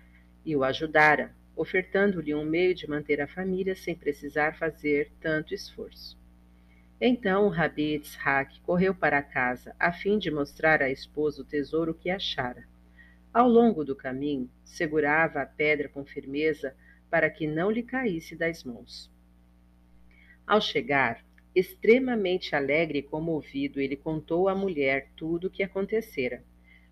e 0.43 0.55
o 0.55 0.63
ajudara, 0.65 1.33
ofertando-lhe 1.55 2.33
um 2.35 2.43
meio 2.43 2.75
de 2.75 2.89
manter 2.89 3.21
a 3.21 3.27
família 3.27 3.75
sem 3.75 3.95
precisar 3.95 4.57
fazer 4.57 5.11
tanto 5.21 5.53
esforço. 5.53 6.20
Então 7.03 7.49
Rabi 7.49 7.93
Yitzhak 7.93 8.61
correu 8.61 8.93
para 8.93 9.23
casa, 9.23 9.75
a 9.79 9.91
fim 9.91 10.19
de 10.19 10.29
mostrar 10.29 10.83
à 10.83 10.89
esposa 10.91 11.41
o 11.41 11.45
tesouro 11.45 11.95
que 11.95 12.11
achara. 12.11 12.63
Ao 13.33 13.49
longo 13.49 13.83
do 13.83 13.95
caminho, 13.95 14.47
segurava 14.63 15.41
a 15.41 15.45
pedra 15.47 15.89
com 15.89 16.05
firmeza 16.05 16.75
para 17.09 17.27
que 17.27 17.47
não 17.47 17.71
lhe 17.71 17.81
caísse 17.81 18.35
das 18.35 18.63
mãos. 18.63 19.11
Ao 20.45 20.61
chegar, 20.61 21.25
extremamente 21.55 22.55
alegre 22.55 22.99
e 22.99 23.03
comovido, 23.03 23.81
ele 23.81 23.95
contou 23.95 24.47
à 24.47 24.53
mulher 24.53 25.09
tudo 25.15 25.47
o 25.47 25.49
que 25.49 25.63
acontecera. 25.63 26.43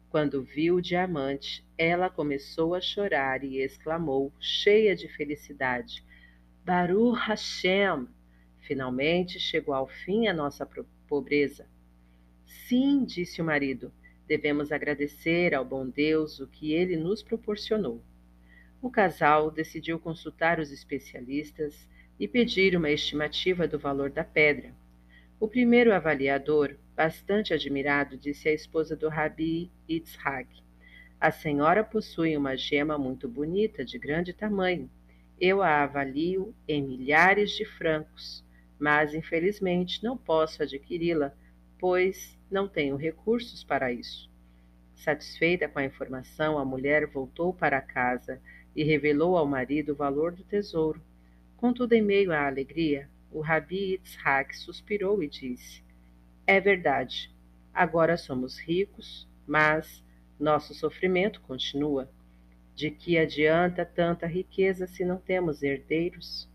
Quando 0.10 0.42
viu 0.42 0.78
o 0.78 0.82
diamante, 0.82 1.64
ela 1.78 2.10
começou 2.10 2.74
a 2.74 2.82
chorar 2.82 3.44
e 3.44 3.62
exclamou, 3.62 4.34
cheia 4.40 4.96
de 4.96 5.08
felicidade: 5.08 6.04
Baruch 6.66 7.16
Hashem! 7.28 8.08
Finalmente 8.70 9.40
chegou 9.40 9.74
ao 9.74 9.88
fim 9.88 10.28
a 10.28 10.34
nossa 10.34 10.64
pobreza. 11.08 11.66
Sim, 12.46 13.04
disse 13.04 13.42
o 13.42 13.44
marido, 13.44 13.92
devemos 14.28 14.72
agradecer 14.72 15.56
ao 15.56 15.66
bom 15.66 15.90
Deus 15.90 16.40
o 16.40 16.46
que 16.46 16.72
ele 16.72 16.96
nos 16.96 17.24
proporcionou. 17.24 18.00
O 18.80 18.92
casal 18.92 19.50
decidiu 19.50 19.98
consultar 19.98 20.60
os 20.60 20.72
especialistas 20.72 21.90
e 22.20 22.28
pedir 22.28 22.76
uma 22.76 22.92
estimativa 22.92 23.68
do 23.68 23.80
valor 23.80 24.12
da 24.12 24.24
pedra. 24.24 24.72
O 25.40 25.48
primeiro 25.48 25.92
avaliador, 25.92 26.78
bastante 26.96 27.56
admirado, 27.56 28.16
disse 28.18 28.50
à 28.50 28.54
esposa 28.54 28.96
do 28.96 29.10
Rabi 29.10 29.72
Yitzhak: 29.90 30.62
A 31.20 31.32
senhora 31.32 31.84
possui 31.84 32.38
uma 32.38 32.56
gema 32.56 33.00
muito 33.00 33.28
bonita, 33.28 33.84
de 33.84 33.98
grande 33.98 34.32
tamanho. 34.32 34.88
Eu 35.42 35.64
a 35.64 35.82
avalio 35.82 36.54
em 36.68 36.84
milhares 36.84 37.50
de 37.50 37.66
francos 37.66 38.48
mas 38.80 39.14
infelizmente 39.14 40.04
não 40.04 40.18
posso 40.18 40.64
adquiri-la, 40.64 41.34
pois 41.78 42.38
não 42.50 42.68
tenho 42.68 42.96
recursos 42.96 43.64
para 43.64 43.92
isso. 43.92 44.30
Satisfeita 44.96 45.68
com 45.68 45.80
a 45.80 45.86
informação, 45.86 46.58
a 46.58 46.66
mulher 46.66 47.06
voltou 47.08 47.54
para 47.54 47.82
casa 47.82 48.42
e 48.76 48.84
revelou 48.84 49.38
ao 49.38 49.46
marido 49.46 49.92
o 49.92 49.96
valor 49.96 50.32
do 50.32 50.44
tesouro. 50.44 51.02
Contudo, 51.56 51.94
em 51.94 52.02
meio 52.02 52.32
à 52.32 52.48
alegria, 52.48 53.10
o 53.32 53.42
Rabi 53.42 53.92
Yitzhak 53.92 54.58
suspirou 54.58 55.22
e 55.22 55.28
disse: 55.28 55.84
É 56.48 56.60
verdade, 56.60 57.34
agora 57.74 58.18
somos 58.18 58.60
ricos, 58.60 59.28
mas 59.46 60.04
nosso 60.40 60.74
sofrimento 60.74 61.42
continua. 61.42 62.10
De 62.76 62.90
que 62.90 63.18
adianta 63.18 63.86
tanta 63.86 64.26
riqueza 64.26 64.88
se 64.88 65.06
não 65.06 65.18
temos 65.18 65.62
herdeiros? 65.62 66.49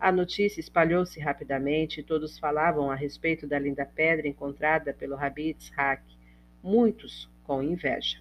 A 0.00 0.12
notícia 0.12 0.60
espalhou-se 0.60 1.18
rapidamente 1.18 1.98
e 1.98 2.04
todos 2.04 2.38
falavam 2.38 2.88
a 2.88 2.94
respeito 2.94 3.48
da 3.48 3.58
linda 3.58 3.84
pedra 3.84 4.28
encontrada 4.28 4.94
pelo 4.94 5.16
Rabi 5.16 5.48
Yitzhak, 5.48 6.02
muitos 6.62 7.28
com 7.42 7.60
inveja. 7.60 8.18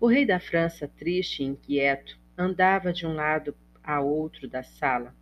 O 0.00 0.08
rei 0.08 0.26
da 0.26 0.40
França, 0.40 0.88
triste 0.88 1.42
e 1.42 1.46
inquieto, 1.46 2.18
andava 2.36 2.92
de 2.92 3.06
um 3.06 3.14
lado 3.14 3.54
a 3.82 4.00
outro 4.00 4.48
da 4.48 4.64
sala. 4.64 5.14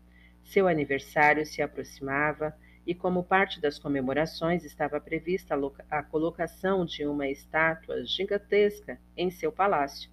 Seu 0.42 0.66
aniversário 0.66 1.44
se 1.44 1.60
aproximava 1.60 2.56
e, 2.86 2.94
como 2.94 3.22
parte 3.22 3.60
das 3.60 3.78
comemorações, 3.78 4.64
estava 4.64 4.98
prevista 4.98 5.54
a 5.90 6.02
colocação 6.02 6.86
de 6.86 7.04
uma 7.04 7.28
estátua 7.28 8.02
gigantesca 8.04 8.98
em 9.14 9.30
seu 9.30 9.52
palácio, 9.52 10.10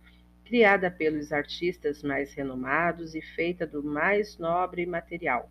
criada 0.49 0.89
pelos 0.89 1.31
artistas 1.31 2.01
mais 2.01 2.33
renomados 2.33 3.13
e 3.13 3.21
feita 3.21 3.67
do 3.67 3.83
mais 3.83 4.35
nobre 4.39 4.83
material. 4.83 5.47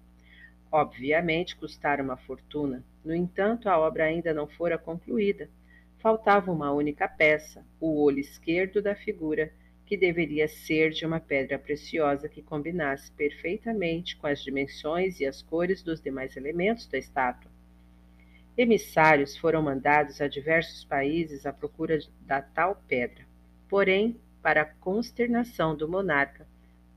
Obviamente 0.72 1.54
custara 1.54 2.02
uma 2.02 2.16
fortuna, 2.16 2.82
no 3.04 3.14
entanto, 3.14 3.68
a 3.68 3.78
obra 3.78 4.06
ainda 4.06 4.34
não 4.34 4.48
fora 4.48 4.76
concluída. 4.76 5.48
Faltava 5.98 6.50
uma 6.50 6.72
única 6.72 7.06
peça, 7.06 7.64
o 7.80 8.02
olho 8.02 8.18
esquerdo 8.18 8.82
da 8.82 8.96
figura, 8.96 9.52
que 9.86 9.96
deveria 9.96 10.48
ser 10.48 10.90
de 10.90 11.06
uma 11.06 11.20
pedra 11.20 11.60
preciosa 11.60 12.28
que 12.28 12.42
combinasse 12.42 13.12
perfeitamente 13.12 14.16
com 14.16 14.26
as 14.26 14.42
dimensões 14.42 15.20
e 15.20 15.26
as 15.26 15.40
cores 15.40 15.80
dos 15.80 16.00
demais 16.00 16.36
elementos 16.36 16.88
da 16.88 16.98
estátua. 16.98 17.52
Emissários 18.56 19.36
foram 19.36 19.62
mandados 19.62 20.20
a 20.20 20.26
diversos 20.26 20.84
países 20.84 21.46
à 21.46 21.52
procura 21.52 22.00
da 22.22 22.42
tal 22.42 22.82
pedra. 22.88 23.24
Porém, 23.68 24.18
para 24.42 24.62
a 24.62 24.64
consternação 24.64 25.76
do 25.76 25.88
monarca, 25.88 26.47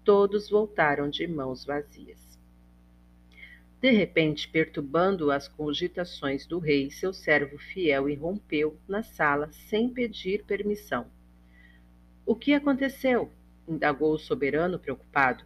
todos 0.03 0.49
voltaram 0.49 1.09
de 1.09 1.27
mãos 1.27 1.65
vazias. 1.65 2.31
De 3.81 3.89
repente, 3.89 4.47
perturbando 4.47 5.31
as 5.31 5.47
cogitações 5.47 6.45
do 6.45 6.59
rei, 6.59 6.91
seu 6.91 7.11
servo 7.11 7.57
fiel 7.57 8.07
irrompeu 8.07 8.77
na 8.87 9.01
sala 9.01 9.51
sem 9.51 9.89
pedir 9.89 10.43
permissão. 10.43 11.07
O 12.23 12.35
que 12.35 12.53
aconteceu? 12.53 13.31
indagou 13.67 14.13
o 14.13 14.19
soberano 14.19 14.77
preocupado. 14.77 15.43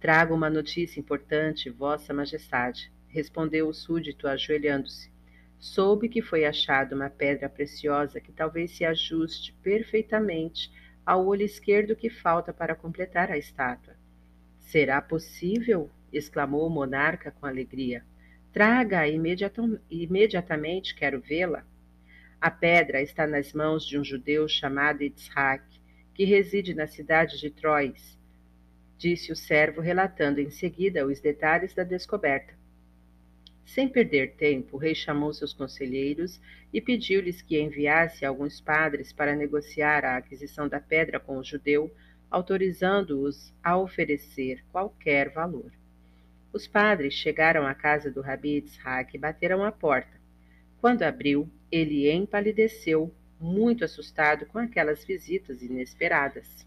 Trago 0.00 0.34
uma 0.34 0.48
notícia 0.48 0.98
importante, 0.98 1.68
Vossa 1.68 2.14
Majestade, 2.14 2.90
respondeu 3.08 3.68
o 3.68 3.74
súdito, 3.74 4.26
ajoelhando-se. 4.26 5.10
Soube 5.58 6.08
que 6.08 6.22
foi 6.22 6.44
achada 6.44 6.94
uma 6.94 7.10
pedra 7.10 7.48
preciosa 7.48 8.20
que 8.20 8.32
talvez 8.32 8.70
se 8.70 8.84
ajuste 8.84 9.52
perfeitamente 9.62 10.70
ao 11.06 11.24
olho 11.24 11.42
esquerdo 11.42 11.94
que 11.94 12.10
falta 12.10 12.52
para 12.52 12.74
completar 12.74 13.30
a 13.30 13.38
estátua. 13.38 13.94
Será 14.58 15.00
possível? 15.00 15.88
exclamou 16.12 16.66
o 16.66 16.70
monarca 16.70 17.30
com 17.30 17.46
alegria. 17.46 18.04
Traga 18.52 19.06
imediatam, 19.06 19.78
imediatamente, 19.88 20.94
quero 20.94 21.20
vê-la. 21.20 21.64
A 22.40 22.50
pedra 22.50 23.00
está 23.00 23.26
nas 23.26 23.52
mãos 23.52 23.86
de 23.86 23.98
um 23.98 24.04
judeu 24.04 24.48
chamado 24.48 25.02
Itzhak, 25.02 25.64
que 26.12 26.24
reside 26.24 26.74
na 26.74 26.86
cidade 26.86 27.38
de 27.38 27.50
Troyes, 27.50 28.18
disse 28.98 29.30
o 29.30 29.36
servo, 29.36 29.80
relatando 29.80 30.40
em 30.40 30.50
seguida 30.50 31.06
os 31.06 31.20
detalhes 31.20 31.74
da 31.74 31.84
descoberta. 31.84 32.55
Sem 33.66 33.88
perder 33.88 34.36
tempo, 34.36 34.76
o 34.76 34.78
rei 34.78 34.94
chamou 34.94 35.32
seus 35.32 35.52
conselheiros 35.52 36.40
e 36.72 36.80
pediu-lhes 36.80 37.42
que 37.42 37.60
enviasse 37.60 38.24
alguns 38.24 38.60
padres 38.60 39.12
para 39.12 39.34
negociar 39.34 40.04
a 40.04 40.16
aquisição 40.16 40.68
da 40.68 40.80
pedra 40.80 41.18
com 41.18 41.36
o 41.36 41.44
judeu, 41.44 41.92
autorizando-os 42.30 43.52
a 43.62 43.76
oferecer 43.76 44.64
qualquer 44.70 45.30
valor. 45.30 45.72
Os 46.52 46.68
padres 46.68 47.14
chegaram 47.14 47.66
à 47.66 47.74
casa 47.74 48.08
do 48.08 48.20
Rabi 48.20 48.58
Itzhak 48.58 49.14
e 49.16 49.18
bateram 49.18 49.64
à 49.64 49.72
porta. 49.72 50.16
Quando 50.80 51.02
abriu, 51.02 51.50
ele 51.70 52.08
empalideceu, 52.10 53.12
muito 53.38 53.84
assustado 53.84 54.46
com 54.46 54.58
aquelas 54.58 55.04
visitas 55.04 55.60
inesperadas. 55.60 56.64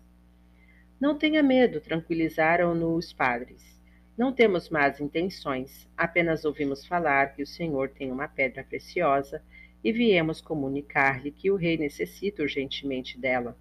Não 0.99 1.17
tenha 1.17 1.41
medo, 1.41 1.79
tranquilizaram-no 1.79 2.93
os 2.93 3.13
padres. 3.13 3.78
Não 4.19 4.33
temos 4.33 4.69
más 4.69 4.99
intenções, 4.99 5.87
apenas 5.95 6.43
ouvimos 6.43 6.85
falar 6.85 7.33
que 7.33 7.41
o 7.41 7.47
Senhor 7.47 7.87
tem 7.87 8.11
uma 8.11 8.27
pedra 8.27 8.65
preciosa 8.65 9.41
e 9.81 9.93
viemos 9.93 10.41
comunicar-lhe 10.41 11.31
que 11.31 11.49
o 11.49 11.55
rei 11.55 11.77
necessita 11.77 12.41
urgentemente 12.41 13.17
dela. 13.17 13.57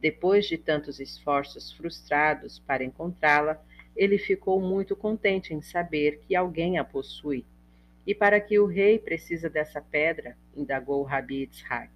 Depois 0.00 0.46
de 0.46 0.58
tantos 0.58 0.98
esforços 0.98 1.70
frustrados 1.70 2.58
para 2.58 2.82
encontrá-la, 2.82 3.64
ele 3.94 4.18
ficou 4.18 4.60
muito 4.60 4.96
contente 4.96 5.54
em 5.54 5.62
saber 5.62 6.18
que 6.26 6.34
alguém 6.34 6.76
a 6.76 6.82
possui. 6.82 7.46
E 8.04 8.12
para 8.12 8.40
que 8.40 8.58
o 8.58 8.66
rei 8.66 8.98
precisa 8.98 9.48
dessa 9.48 9.80
pedra? 9.80 10.36
indagou 10.56 11.04
Rabi 11.04 11.44
Itzhak. 11.44 11.92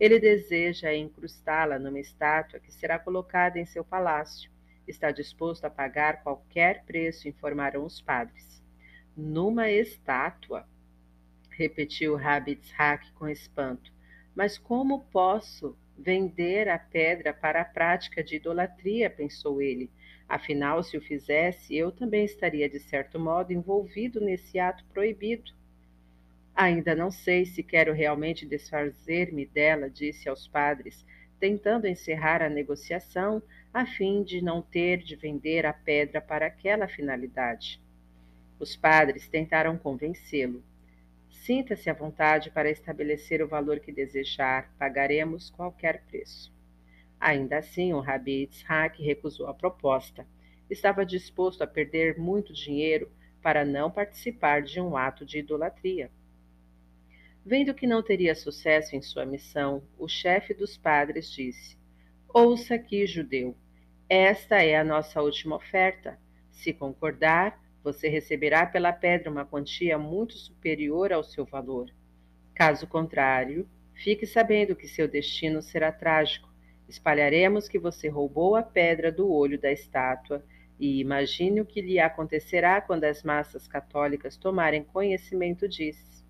Ele 0.00 0.18
deseja 0.18 0.94
incrustá-la 0.94 1.78
numa 1.78 2.00
estátua 2.00 2.58
que 2.58 2.72
será 2.72 2.98
colocada 2.98 3.58
em 3.58 3.66
seu 3.66 3.84
palácio. 3.84 4.53
Está 4.86 5.10
disposto 5.10 5.64
a 5.64 5.70
pagar 5.70 6.22
qualquer 6.22 6.84
preço, 6.84 7.28
informaram 7.28 7.84
os 7.84 8.00
padres. 8.00 8.62
Numa 9.16 9.70
estátua? 9.70 10.68
repetiu 11.50 12.16
Rabi 12.16 12.60
com 13.14 13.28
espanto. 13.28 13.92
Mas 14.34 14.58
como 14.58 15.04
posso 15.04 15.78
vender 15.96 16.68
a 16.68 16.78
pedra 16.78 17.32
para 17.32 17.60
a 17.60 17.64
prática 17.64 18.22
de 18.22 18.36
idolatria? 18.36 19.08
pensou 19.08 19.62
ele. 19.62 19.90
Afinal, 20.28 20.82
se 20.82 20.96
o 20.96 21.00
fizesse, 21.00 21.76
eu 21.76 21.92
também 21.92 22.24
estaria, 22.24 22.68
de 22.68 22.80
certo 22.80 23.20
modo, 23.20 23.52
envolvido 23.52 24.20
nesse 24.20 24.58
ato 24.58 24.84
proibido. 24.86 25.52
Ainda 26.54 26.94
não 26.94 27.10
sei 27.10 27.44
se 27.44 27.62
quero 27.62 27.92
realmente 27.92 28.46
desfazer-me 28.46 29.46
dela, 29.46 29.90
disse 29.90 30.28
aos 30.28 30.48
padres, 30.48 31.04
tentando 31.38 31.86
encerrar 31.86 32.42
a 32.42 32.48
negociação 32.48 33.42
a 33.74 33.84
fim 33.84 34.22
de 34.22 34.40
não 34.40 34.62
ter 34.62 34.98
de 34.98 35.16
vender 35.16 35.66
a 35.66 35.72
pedra 35.72 36.20
para 36.20 36.46
aquela 36.46 36.86
finalidade. 36.86 37.82
Os 38.56 38.76
padres 38.76 39.26
tentaram 39.26 39.76
convencê-lo. 39.76 40.62
Sinta-se 41.28 41.90
à 41.90 41.92
vontade 41.92 42.52
para 42.52 42.70
estabelecer 42.70 43.42
o 43.42 43.48
valor 43.48 43.80
que 43.80 43.90
desejar, 43.90 44.72
pagaremos 44.78 45.50
qualquer 45.50 46.04
preço. 46.04 46.54
Ainda 47.18 47.58
assim, 47.58 47.92
o 47.92 47.98
Rabi 47.98 48.44
Itzhak 48.44 49.02
recusou 49.02 49.48
a 49.48 49.54
proposta. 49.54 50.24
Estava 50.70 51.04
disposto 51.04 51.62
a 51.62 51.66
perder 51.66 52.16
muito 52.16 52.52
dinheiro 52.52 53.10
para 53.42 53.64
não 53.64 53.90
participar 53.90 54.62
de 54.62 54.80
um 54.80 54.96
ato 54.96 55.26
de 55.26 55.40
idolatria. 55.40 56.12
Vendo 57.44 57.74
que 57.74 57.88
não 57.88 58.04
teria 58.04 58.36
sucesso 58.36 58.94
em 58.94 59.02
sua 59.02 59.26
missão, 59.26 59.82
o 59.98 60.06
chefe 60.06 60.54
dos 60.54 60.76
padres 60.76 61.28
disse: 61.28 61.76
Ouça 62.32 62.76
aqui, 62.76 63.04
judeu, 63.06 63.56
esta 64.14 64.62
é 64.62 64.76
a 64.76 64.84
nossa 64.84 65.20
última 65.20 65.56
oferta. 65.56 66.18
Se 66.50 66.72
concordar, 66.72 67.60
você 67.82 68.08
receberá 68.08 68.64
pela 68.64 68.92
pedra 68.92 69.30
uma 69.30 69.44
quantia 69.44 69.98
muito 69.98 70.34
superior 70.34 71.12
ao 71.12 71.24
seu 71.24 71.44
valor. 71.44 71.90
Caso 72.54 72.86
contrário, 72.86 73.68
fique 73.92 74.26
sabendo 74.26 74.76
que 74.76 74.86
seu 74.86 75.08
destino 75.08 75.60
será 75.60 75.90
trágico. 75.90 76.48
Espalharemos 76.88 77.68
que 77.68 77.78
você 77.78 78.08
roubou 78.08 78.54
a 78.54 78.62
pedra 78.62 79.10
do 79.10 79.30
olho 79.30 79.58
da 79.58 79.72
estátua 79.72 80.44
e 80.78 81.00
imagine 81.00 81.60
o 81.60 81.66
que 81.66 81.80
lhe 81.80 81.98
acontecerá 81.98 82.80
quando 82.80 83.04
as 83.04 83.22
massas 83.22 83.66
católicas 83.66 84.36
tomarem 84.36 84.84
conhecimento 84.84 85.68
disso. 85.68 86.24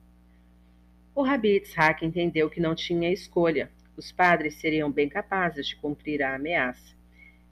O 1.14 1.22
Rabi 1.22 1.56
Itzhak 1.56 2.04
entendeu 2.04 2.48
que 2.48 2.60
não 2.60 2.74
tinha 2.74 3.12
escolha. 3.12 3.70
Os 3.96 4.10
padres 4.10 4.54
seriam 4.56 4.90
bem 4.90 5.08
capazes 5.08 5.68
de 5.68 5.76
cumprir 5.76 6.22
a 6.22 6.34
ameaça. 6.34 6.93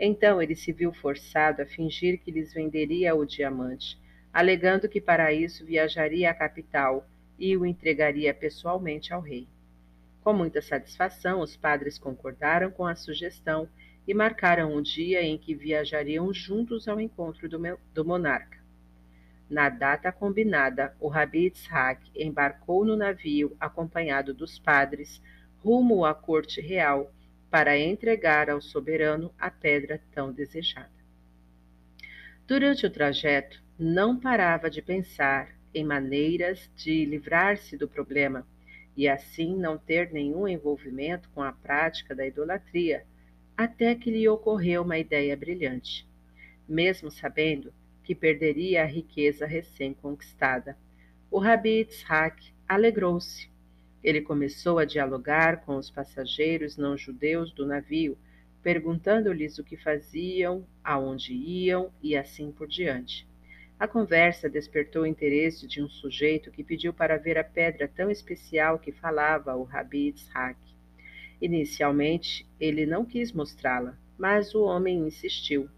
Então 0.05 0.43
ele 0.43 0.57
se 0.57 0.73
viu 0.73 0.93
forçado 0.93 1.63
a 1.63 1.65
fingir 1.65 2.19
que 2.19 2.33
lhes 2.33 2.53
venderia 2.53 3.15
o 3.15 3.25
diamante, 3.25 3.97
alegando 4.33 4.89
que 4.89 5.01
para 5.01 5.33
isso 5.33 5.65
viajaria 5.65 6.29
à 6.29 6.35
capital 6.35 7.07
e 7.39 7.57
o 7.57 7.65
entregaria 7.65 8.35
pessoalmente 8.35 9.15
ao 9.15 9.21
rei. 9.21 9.47
Com 10.25 10.33
muita 10.33 10.61
satisfação, 10.61 11.41
os 11.41 11.57
padres 11.57 12.01
concordaram 12.01 12.69
com 12.69 12.85
a 12.85 12.97
sugestão 12.97 13.69
e 14.05 14.13
marcaram 14.13 14.75
um 14.75 14.83
dia 14.83 15.23
em 15.23 15.39
que 15.39 15.55
viajariam 15.55 16.35
juntos 16.35 16.89
ao 16.89 17.01
encontro 17.01 17.49
do, 17.49 17.61
do 17.95 18.05
monarca. 18.05 18.59
Na 19.49 19.69
data 19.69 20.11
combinada, 20.11 20.97
o 20.99 21.07
Rabi 21.07 21.47
Itzhak 21.47 22.11
embarcou 22.17 22.85
no 22.85 22.97
navio 22.97 23.57
acompanhado 23.61 24.35
dos 24.35 24.59
padres 24.59 25.23
rumo 25.63 26.05
à 26.05 26.13
corte 26.13 26.61
real 26.61 27.13
para 27.53 27.79
entregar 27.79 28.49
ao 28.49 28.63
soberano 28.63 29.31
a 29.39 29.51
pedra 29.51 30.01
tão 30.11 30.33
desejada. 30.33 30.89
Durante 32.47 32.87
o 32.87 32.91
trajeto, 32.91 33.63
não 33.79 34.19
parava 34.19 34.71
de 34.71 34.81
pensar 34.81 35.55
em 35.75 35.85
maneiras 35.85 36.71
de 36.75 37.05
livrar-se 37.05 37.77
do 37.77 37.87
problema 37.87 38.47
e 38.97 39.07
assim 39.07 39.55
não 39.55 39.77
ter 39.77 40.11
nenhum 40.11 40.49
envolvimento 40.49 41.29
com 41.35 41.43
a 41.43 41.53
prática 41.53 42.15
da 42.15 42.27
idolatria, 42.27 43.05
até 43.55 43.95
que 43.95 44.11
lhe 44.11 44.27
ocorreu 44.27 44.81
uma 44.81 44.97
ideia 44.97 45.37
brilhante. 45.37 46.09
Mesmo 46.67 47.11
sabendo 47.11 47.71
que 48.03 48.15
perderia 48.15 48.83
a 48.83 48.87
riqueza 48.87 49.45
recém-conquistada, 49.45 50.75
o 51.31 51.39
Rabi 51.39 51.83
Itzhak 51.83 52.51
alegrou-se 52.67 53.52
ele 54.03 54.21
começou 54.21 54.79
a 54.79 54.85
dialogar 54.85 55.65
com 55.65 55.77
os 55.77 55.91
passageiros 55.91 56.77
não 56.77 56.97
judeus 56.97 57.53
do 57.53 57.67
navio, 57.67 58.19
perguntando-lhes 58.63 59.59
o 59.59 59.65
que 59.65 59.77
faziam, 59.77 60.67
aonde 60.83 61.33
iam 61.33 61.93
e 62.03 62.17
assim 62.17 62.51
por 62.51 62.69
diante. 62.69 63.27
A 63.79 63.89
conversa 63.89 64.49
despertou 64.49 65.03
o 65.03 65.07
interesse 65.07 65.67
de 65.67 65.83
um 65.83 65.89
sujeito 65.89 66.53
que 66.53 66.63
pediu 66.63 66.93
para 66.93 67.17
ver 67.17 67.37
a 67.37 67.43
pedra 67.43 67.89
tão 67.89 68.11
especial 68.11 68.79
que 68.79 68.93
falava 68.93 69.57
o 69.57 69.65
Rabi 69.65 70.09
Itzhak. 70.09 70.57
Inicialmente, 71.41 72.47
ele 72.61 72.87
não 72.87 73.05
quis 73.05 73.33
mostrá-la, 73.33 73.99
mas 74.17 74.55
o 74.55 74.63
homem 74.63 75.07
insistiu. 75.09 75.69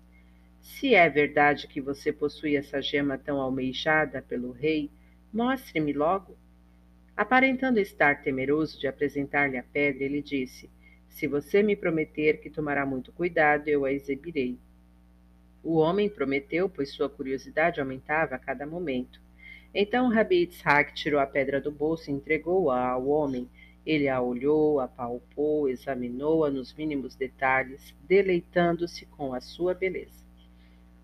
Se 0.60 0.94
é 0.94 1.08
verdade 1.08 1.66
que 1.66 1.80
você 1.80 2.12
possui 2.12 2.56
essa 2.56 2.82
gema 2.82 3.16
tão 3.16 3.40
almejada 3.40 4.20
pelo 4.20 4.52
rei, 4.52 4.90
mostre-me 5.32 5.94
logo. 5.94 6.36
Aparentando 7.16 7.78
estar 7.78 8.22
temeroso 8.22 8.78
de 8.78 8.88
apresentar-lhe 8.88 9.56
a 9.56 9.62
pedra, 9.62 10.02
ele 10.02 10.20
disse: 10.20 10.68
Se 11.08 11.28
você 11.28 11.62
me 11.62 11.76
prometer 11.76 12.40
que 12.40 12.50
tomará 12.50 12.84
muito 12.84 13.12
cuidado, 13.12 13.68
eu 13.68 13.84
a 13.84 13.92
exibirei. 13.92 14.58
O 15.62 15.76
homem 15.76 16.08
prometeu, 16.08 16.68
pois 16.68 16.90
sua 16.90 17.08
curiosidade 17.08 17.80
aumentava 17.80 18.34
a 18.34 18.38
cada 18.38 18.66
momento. 18.66 19.20
Então 19.72 20.08
Rabi 20.08 20.42
Itzhak 20.42 20.92
tirou 20.92 21.20
a 21.20 21.26
pedra 21.26 21.60
do 21.60 21.70
bolso 21.70 22.10
e 22.10 22.12
entregou-a 22.12 22.88
ao 22.88 23.06
homem. 23.06 23.48
Ele 23.86 24.08
a 24.08 24.20
olhou, 24.20 24.80
apalpou, 24.80 25.68
examinou-a 25.68 26.50
nos 26.50 26.74
mínimos 26.74 27.14
detalhes, 27.14 27.94
deleitando-se 28.08 29.06
com 29.06 29.32
a 29.34 29.40
sua 29.40 29.72
beleza. 29.72 30.24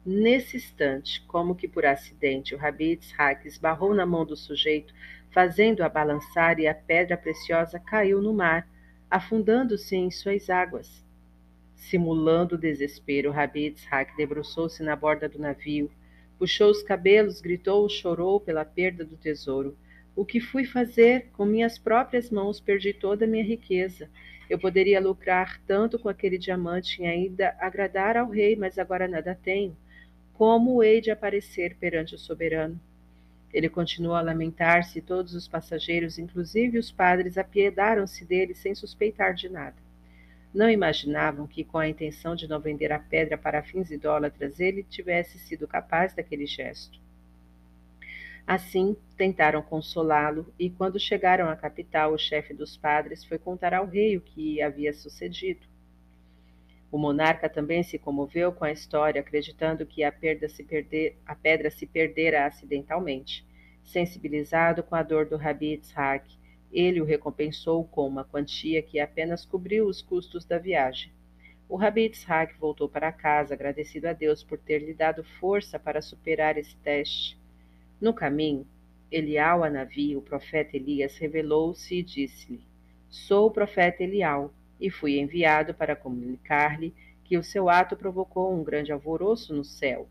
Nesse 0.04 0.56
instante, 0.56 1.22
como 1.26 1.54
que 1.54 1.68
por 1.68 1.84
acidente, 1.84 2.54
o 2.54 2.58
Rabi 2.58 2.92
Itzhak 2.92 3.46
esbarrou 3.46 3.94
na 3.94 4.06
mão 4.06 4.24
do 4.24 4.34
sujeito, 4.34 4.94
fazendo-a 5.30 5.88
balançar, 5.88 6.58
e 6.58 6.66
a 6.66 6.74
pedra 6.74 7.16
preciosa 7.16 7.78
caiu 7.78 8.20
no 8.20 8.32
mar, 8.32 8.68
afundando-se 9.10 9.96
em 9.96 10.10
suas 10.10 10.50
águas. 10.50 11.04
Simulando 11.74 12.58
desespero, 12.58 13.30
Rabi 13.30 13.64
Yitzhak 13.64 14.16
debruçou-se 14.16 14.82
na 14.82 14.94
borda 14.94 15.28
do 15.28 15.38
navio, 15.38 15.90
puxou 16.38 16.70
os 16.70 16.82
cabelos, 16.82 17.40
gritou, 17.40 17.88
chorou 17.88 18.40
pela 18.40 18.64
perda 18.64 19.04
do 19.04 19.16
tesouro. 19.16 19.76
O 20.14 20.24
que 20.24 20.40
fui 20.40 20.64
fazer? 20.64 21.28
Com 21.32 21.44
minhas 21.44 21.78
próprias 21.78 22.30
mãos 22.30 22.60
perdi 22.60 22.92
toda 22.92 23.24
a 23.24 23.28
minha 23.28 23.44
riqueza. 23.44 24.10
Eu 24.48 24.58
poderia 24.58 25.00
lucrar 25.00 25.60
tanto 25.66 25.98
com 25.98 26.08
aquele 26.08 26.36
diamante 26.36 27.00
e 27.00 27.06
ainda 27.06 27.56
agradar 27.58 28.16
ao 28.16 28.28
rei, 28.28 28.56
mas 28.56 28.78
agora 28.78 29.06
nada 29.06 29.34
tenho. 29.34 29.76
Como 30.34 30.82
hei 30.82 31.00
de 31.00 31.10
aparecer 31.10 31.76
perante 31.76 32.14
o 32.14 32.18
soberano? 32.18 32.80
Ele 33.52 33.68
continuou 33.68 34.14
a 34.14 34.20
lamentar-se 34.20 34.98
e 34.98 35.02
todos 35.02 35.34
os 35.34 35.48
passageiros, 35.48 36.18
inclusive 36.18 36.78
os 36.78 36.92
padres, 36.92 37.36
apiedaram-se 37.36 38.24
dele 38.24 38.54
sem 38.54 38.74
suspeitar 38.74 39.34
de 39.34 39.48
nada. 39.48 39.76
Não 40.52 40.68
imaginavam 40.68 41.46
que, 41.46 41.64
com 41.64 41.78
a 41.78 41.88
intenção 41.88 42.34
de 42.34 42.48
não 42.48 42.60
vender 42.60 42.92
a 42.92 42.98
pedra 42.98 43.38
para 43.38 43.62
fins 43.62 43.90
idólatras, 43.90 44.58
ele 44.58 44.82
tivesse 44.82 45.38
sido 45.38 45.66
capaz 45.66 46.14
daquele 46.14 46.46
gesto. 46.46 47.00
Assim, 48.46 48.96
tentaram 49.16 49.62
consolá-lo, 49.62 50.52
e 50.58 50.68
quando 50.68 50.98
chegaram 50.98 51.48
à 51.48 51.54
capital, 51.54 52.12
o 52.12 52.18
chefe 52.18 52.52
dos 52.52 52.76
padres 52.76 53.24
foi 53.24 53.38
contar 53.38 53.72
ao 53.72 53.86
rei 53.86 54.16
o 54.16 54.20
que 54.20 54.60
havia 54.60 54.92
sucedido. 54.92 55.69
O 56.90 56.98
monarca 56.98 57.48
também 57.48 57.82
se 57.82 57.98
comoveu 57.98 58.52
com 58.52 58.64
a 58.64 58.72
história, 58.72 59.20
acreditando 59.20 59.86
que 59.86 60.02
a, 60.02 60.10
perder, 60.10 61.16
a 61.24 61.34
pedra 61.34 61.70
se 61.70 61.86
perdera 61.86 62.46
acidentalmente. 62.46 63.46
Sensibilizado 63.84 64.82
com 64.82 64.96
a 64.96 65.02
dor 65.02 65.26
do 65.26 65.36
Rabi 65.36 65.66
Yitzhak, 65.66 66.36
ele 66.72 67.00
o 67.00 67.04
recompensou 67.04 67.84
com 67.84 68.06
uma 68.06 68.24
quantia 68.24 68.82
que 68.82 68.98
apenas 68.98 69.44
cobriu 69.44 69.86
os 69.86 70.02
custos 70.02 70.44
da 70.44 70.58
viagem. 70.58 71.12
O 71.68 71.76
Rabi 71.76 72.02
Yitzhak 72.02 72.58
voltou 72.58 72.88
para 72.88 73.12
casa, 73.12 73.54
agradecido 73.54 74.08
a 74.08 74.12
Deus 74.12 74.42
por 74.42 74.58
ter 74.58 74.80
lhe 74.80 74.92
dado 74.92 75.22
força 75.22 75.78
para 75.78 76.02
superar 76.02 76.58
esse 76.58 76.76
teste. 76.78 77.38
No 78.00 78.12
caminho, 78.12 78.66
Elial 79.10 79.62
a 79.62 79.70
navio, 79.70 80.18
o 80.18 80.22
profeta 80.22 80.76
Elias, 80.76 81.16
revelou-se 81.18 81.94
e 81.94 82.02
disse-lhe: 82.02 82.64
Sou 83.08 83.46
o 83.46 83.50
profeta 83.50 84.02
Elial, 84.02 84.52
e 84.80 84.90
fui 84.90 85.18
enviado 85.18 85.74
para 85.74 85.94
comunicar-lhe 85.94 86.94
que 87.24 87.36
o 87.36 87.44
seu 87.44 87.68
ato 87.68 87.96
provocou 87.96 88.52
um 88.52 88.64
grande 88.64 88.90
alvoroço 88.90 89.54
no 89.54 89.64
céu. 89.64 90.08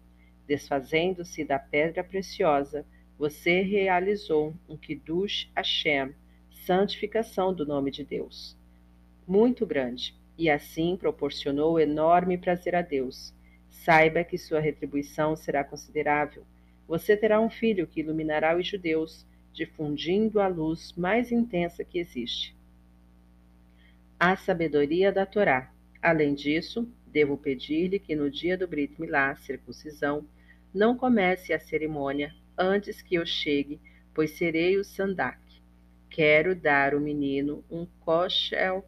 Desfazendo-se 0.47 1.43
da 1.43 1.60
pedra 1.60 2.03
preciosa, 2.03 2.86
você 3.17 3.62
realizou 3.62 4.55
um 4.67 4.77
Kiddush 4.77 5.51
Hashem, 5.55 6.13
santificação 6.65 7.53
do 7.53 7.65
nome 7.65 7.91
de 7.91 8.05
Deus. 8.05 8.58
Muito 9.27 9.65
grande, 9.65 10.15
e 10.38 10.49
assim 10.49 10.95
proporcionou 10.95 11.79
enorme 11.79 12.38
prazer 12.38 12.75
a 12.75 12.82
Deus. 12.82 13.34
Saiba 13.69 14.23
que 14.23 14.38
sua 14.38 14.60
retribuição 14.60 15.36
será 15.36 15.63
considerável. 15.63 16.45
Você 16.88 17.17
terá 17.17 17.41
um 17.41 17.49
filho 17.49 17.86
que 17.86 17.99
iluminará 17.99 18.58
os 18.58 18.65
judeus, 18.65 19.27
difundindo 19.51 20.39
a 20.39 20.47
luz 20.47 20.93
mais 20.93 21.32
intensa 21.32 21.84
que 21.84 21.99
existe. 21.99 22.55
A 24.21 24.36
sabedoria 24.36 25.13
da 25.13 25.25
Torá. 25.25 25.71
Além 26.01 26.36
disso, 26.36 26.86
devo 27.08 27.38
pedir-lhe 27.38 27.97
que 27.97 28.17
no 28.17 28.29
dia 28.29 28.58
do 28.58 28.67
Brit 28.67 28.99
Milá, 28.99 29.34
circuncisão, 29.38 30.27
não 30.73 30.97
comece 30.97 31.53
a 31.53 31.60
cerimônia 31.60 32.36
antes 32.58 33.01
que 33.01 33.15
eu 33.15 33.25
chegue, 33.25 33.79
pois 34.13 34.32
serei 34.32 34.75
o 34.75 34.84
sandak. 34.84 35.39
Quero 36.10 36.53
dar 36.53 36.93
ao 36.93 36.99
menino 36.99 37.63
um 37.71 37.86
koshel 38.01 38.86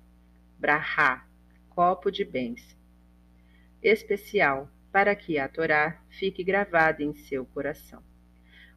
brahá, 0.60 1.26
copo 1.70 2.12
de 2.12 2.26
bens, 2.26 2.78
especial, 3.82 4.70
para 4.92 5.16
que 5.16 5.40
a 5.40 5.48
Torá 5.48 6.04
fique 6.10 6.44
gravada 6.44 7.04
em 7.04 7.14
seu 7.14 7.46
coração. 7.46 8.04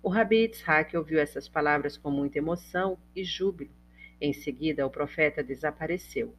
O 0.00 0.08
Rabi 0.08 0.42
Yitzhak 0.42 0.96
ouviu 0.96 1.18
essas 1.18 1.48
palavras 1.48 1.96
com 1.96 2.12
muita 2.12 2.38
emoção 2.38 2.96
e 3.12 3.24
júbilo. 3.24 3.72
Em 4.20 4.32
seguida, 4.32 4.86
o 4.86 4.90
profeta 4.90 5.42
desapareceu. 5.42 6.32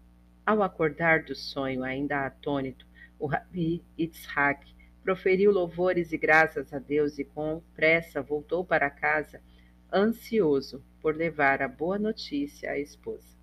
Ao 0.45 0.62
acordar 0.62 1.23
do 1.23 1.34
sonho, 1.34 1.84
ainda 1.84 2.23
atônito, 2.23 2.86
o 3.17 3.25
Rabi 3.25 3.84
Yitzhak 3.97 4.75
proferiu 5.01 5.51
louvores 5.51 6.12
e 6.12 6.17
graças 6.17 6.71
a 6.71 6.77
Deus 6.77 7.17
e 7.17 7.25
com 7.25 7.63
pressa 7.73 8.21
voltou 8.21 8.63
para 8.63 8.89
casa 8.91 9.41
ansioso 9.91 10.84
por 11.01 11.15
levar 11.15 11.63
a 11.63 11.67
boa 11.67 11.97
notícia 11.97 12.69
à 12.69 12.77
esposa. 12.77 13.35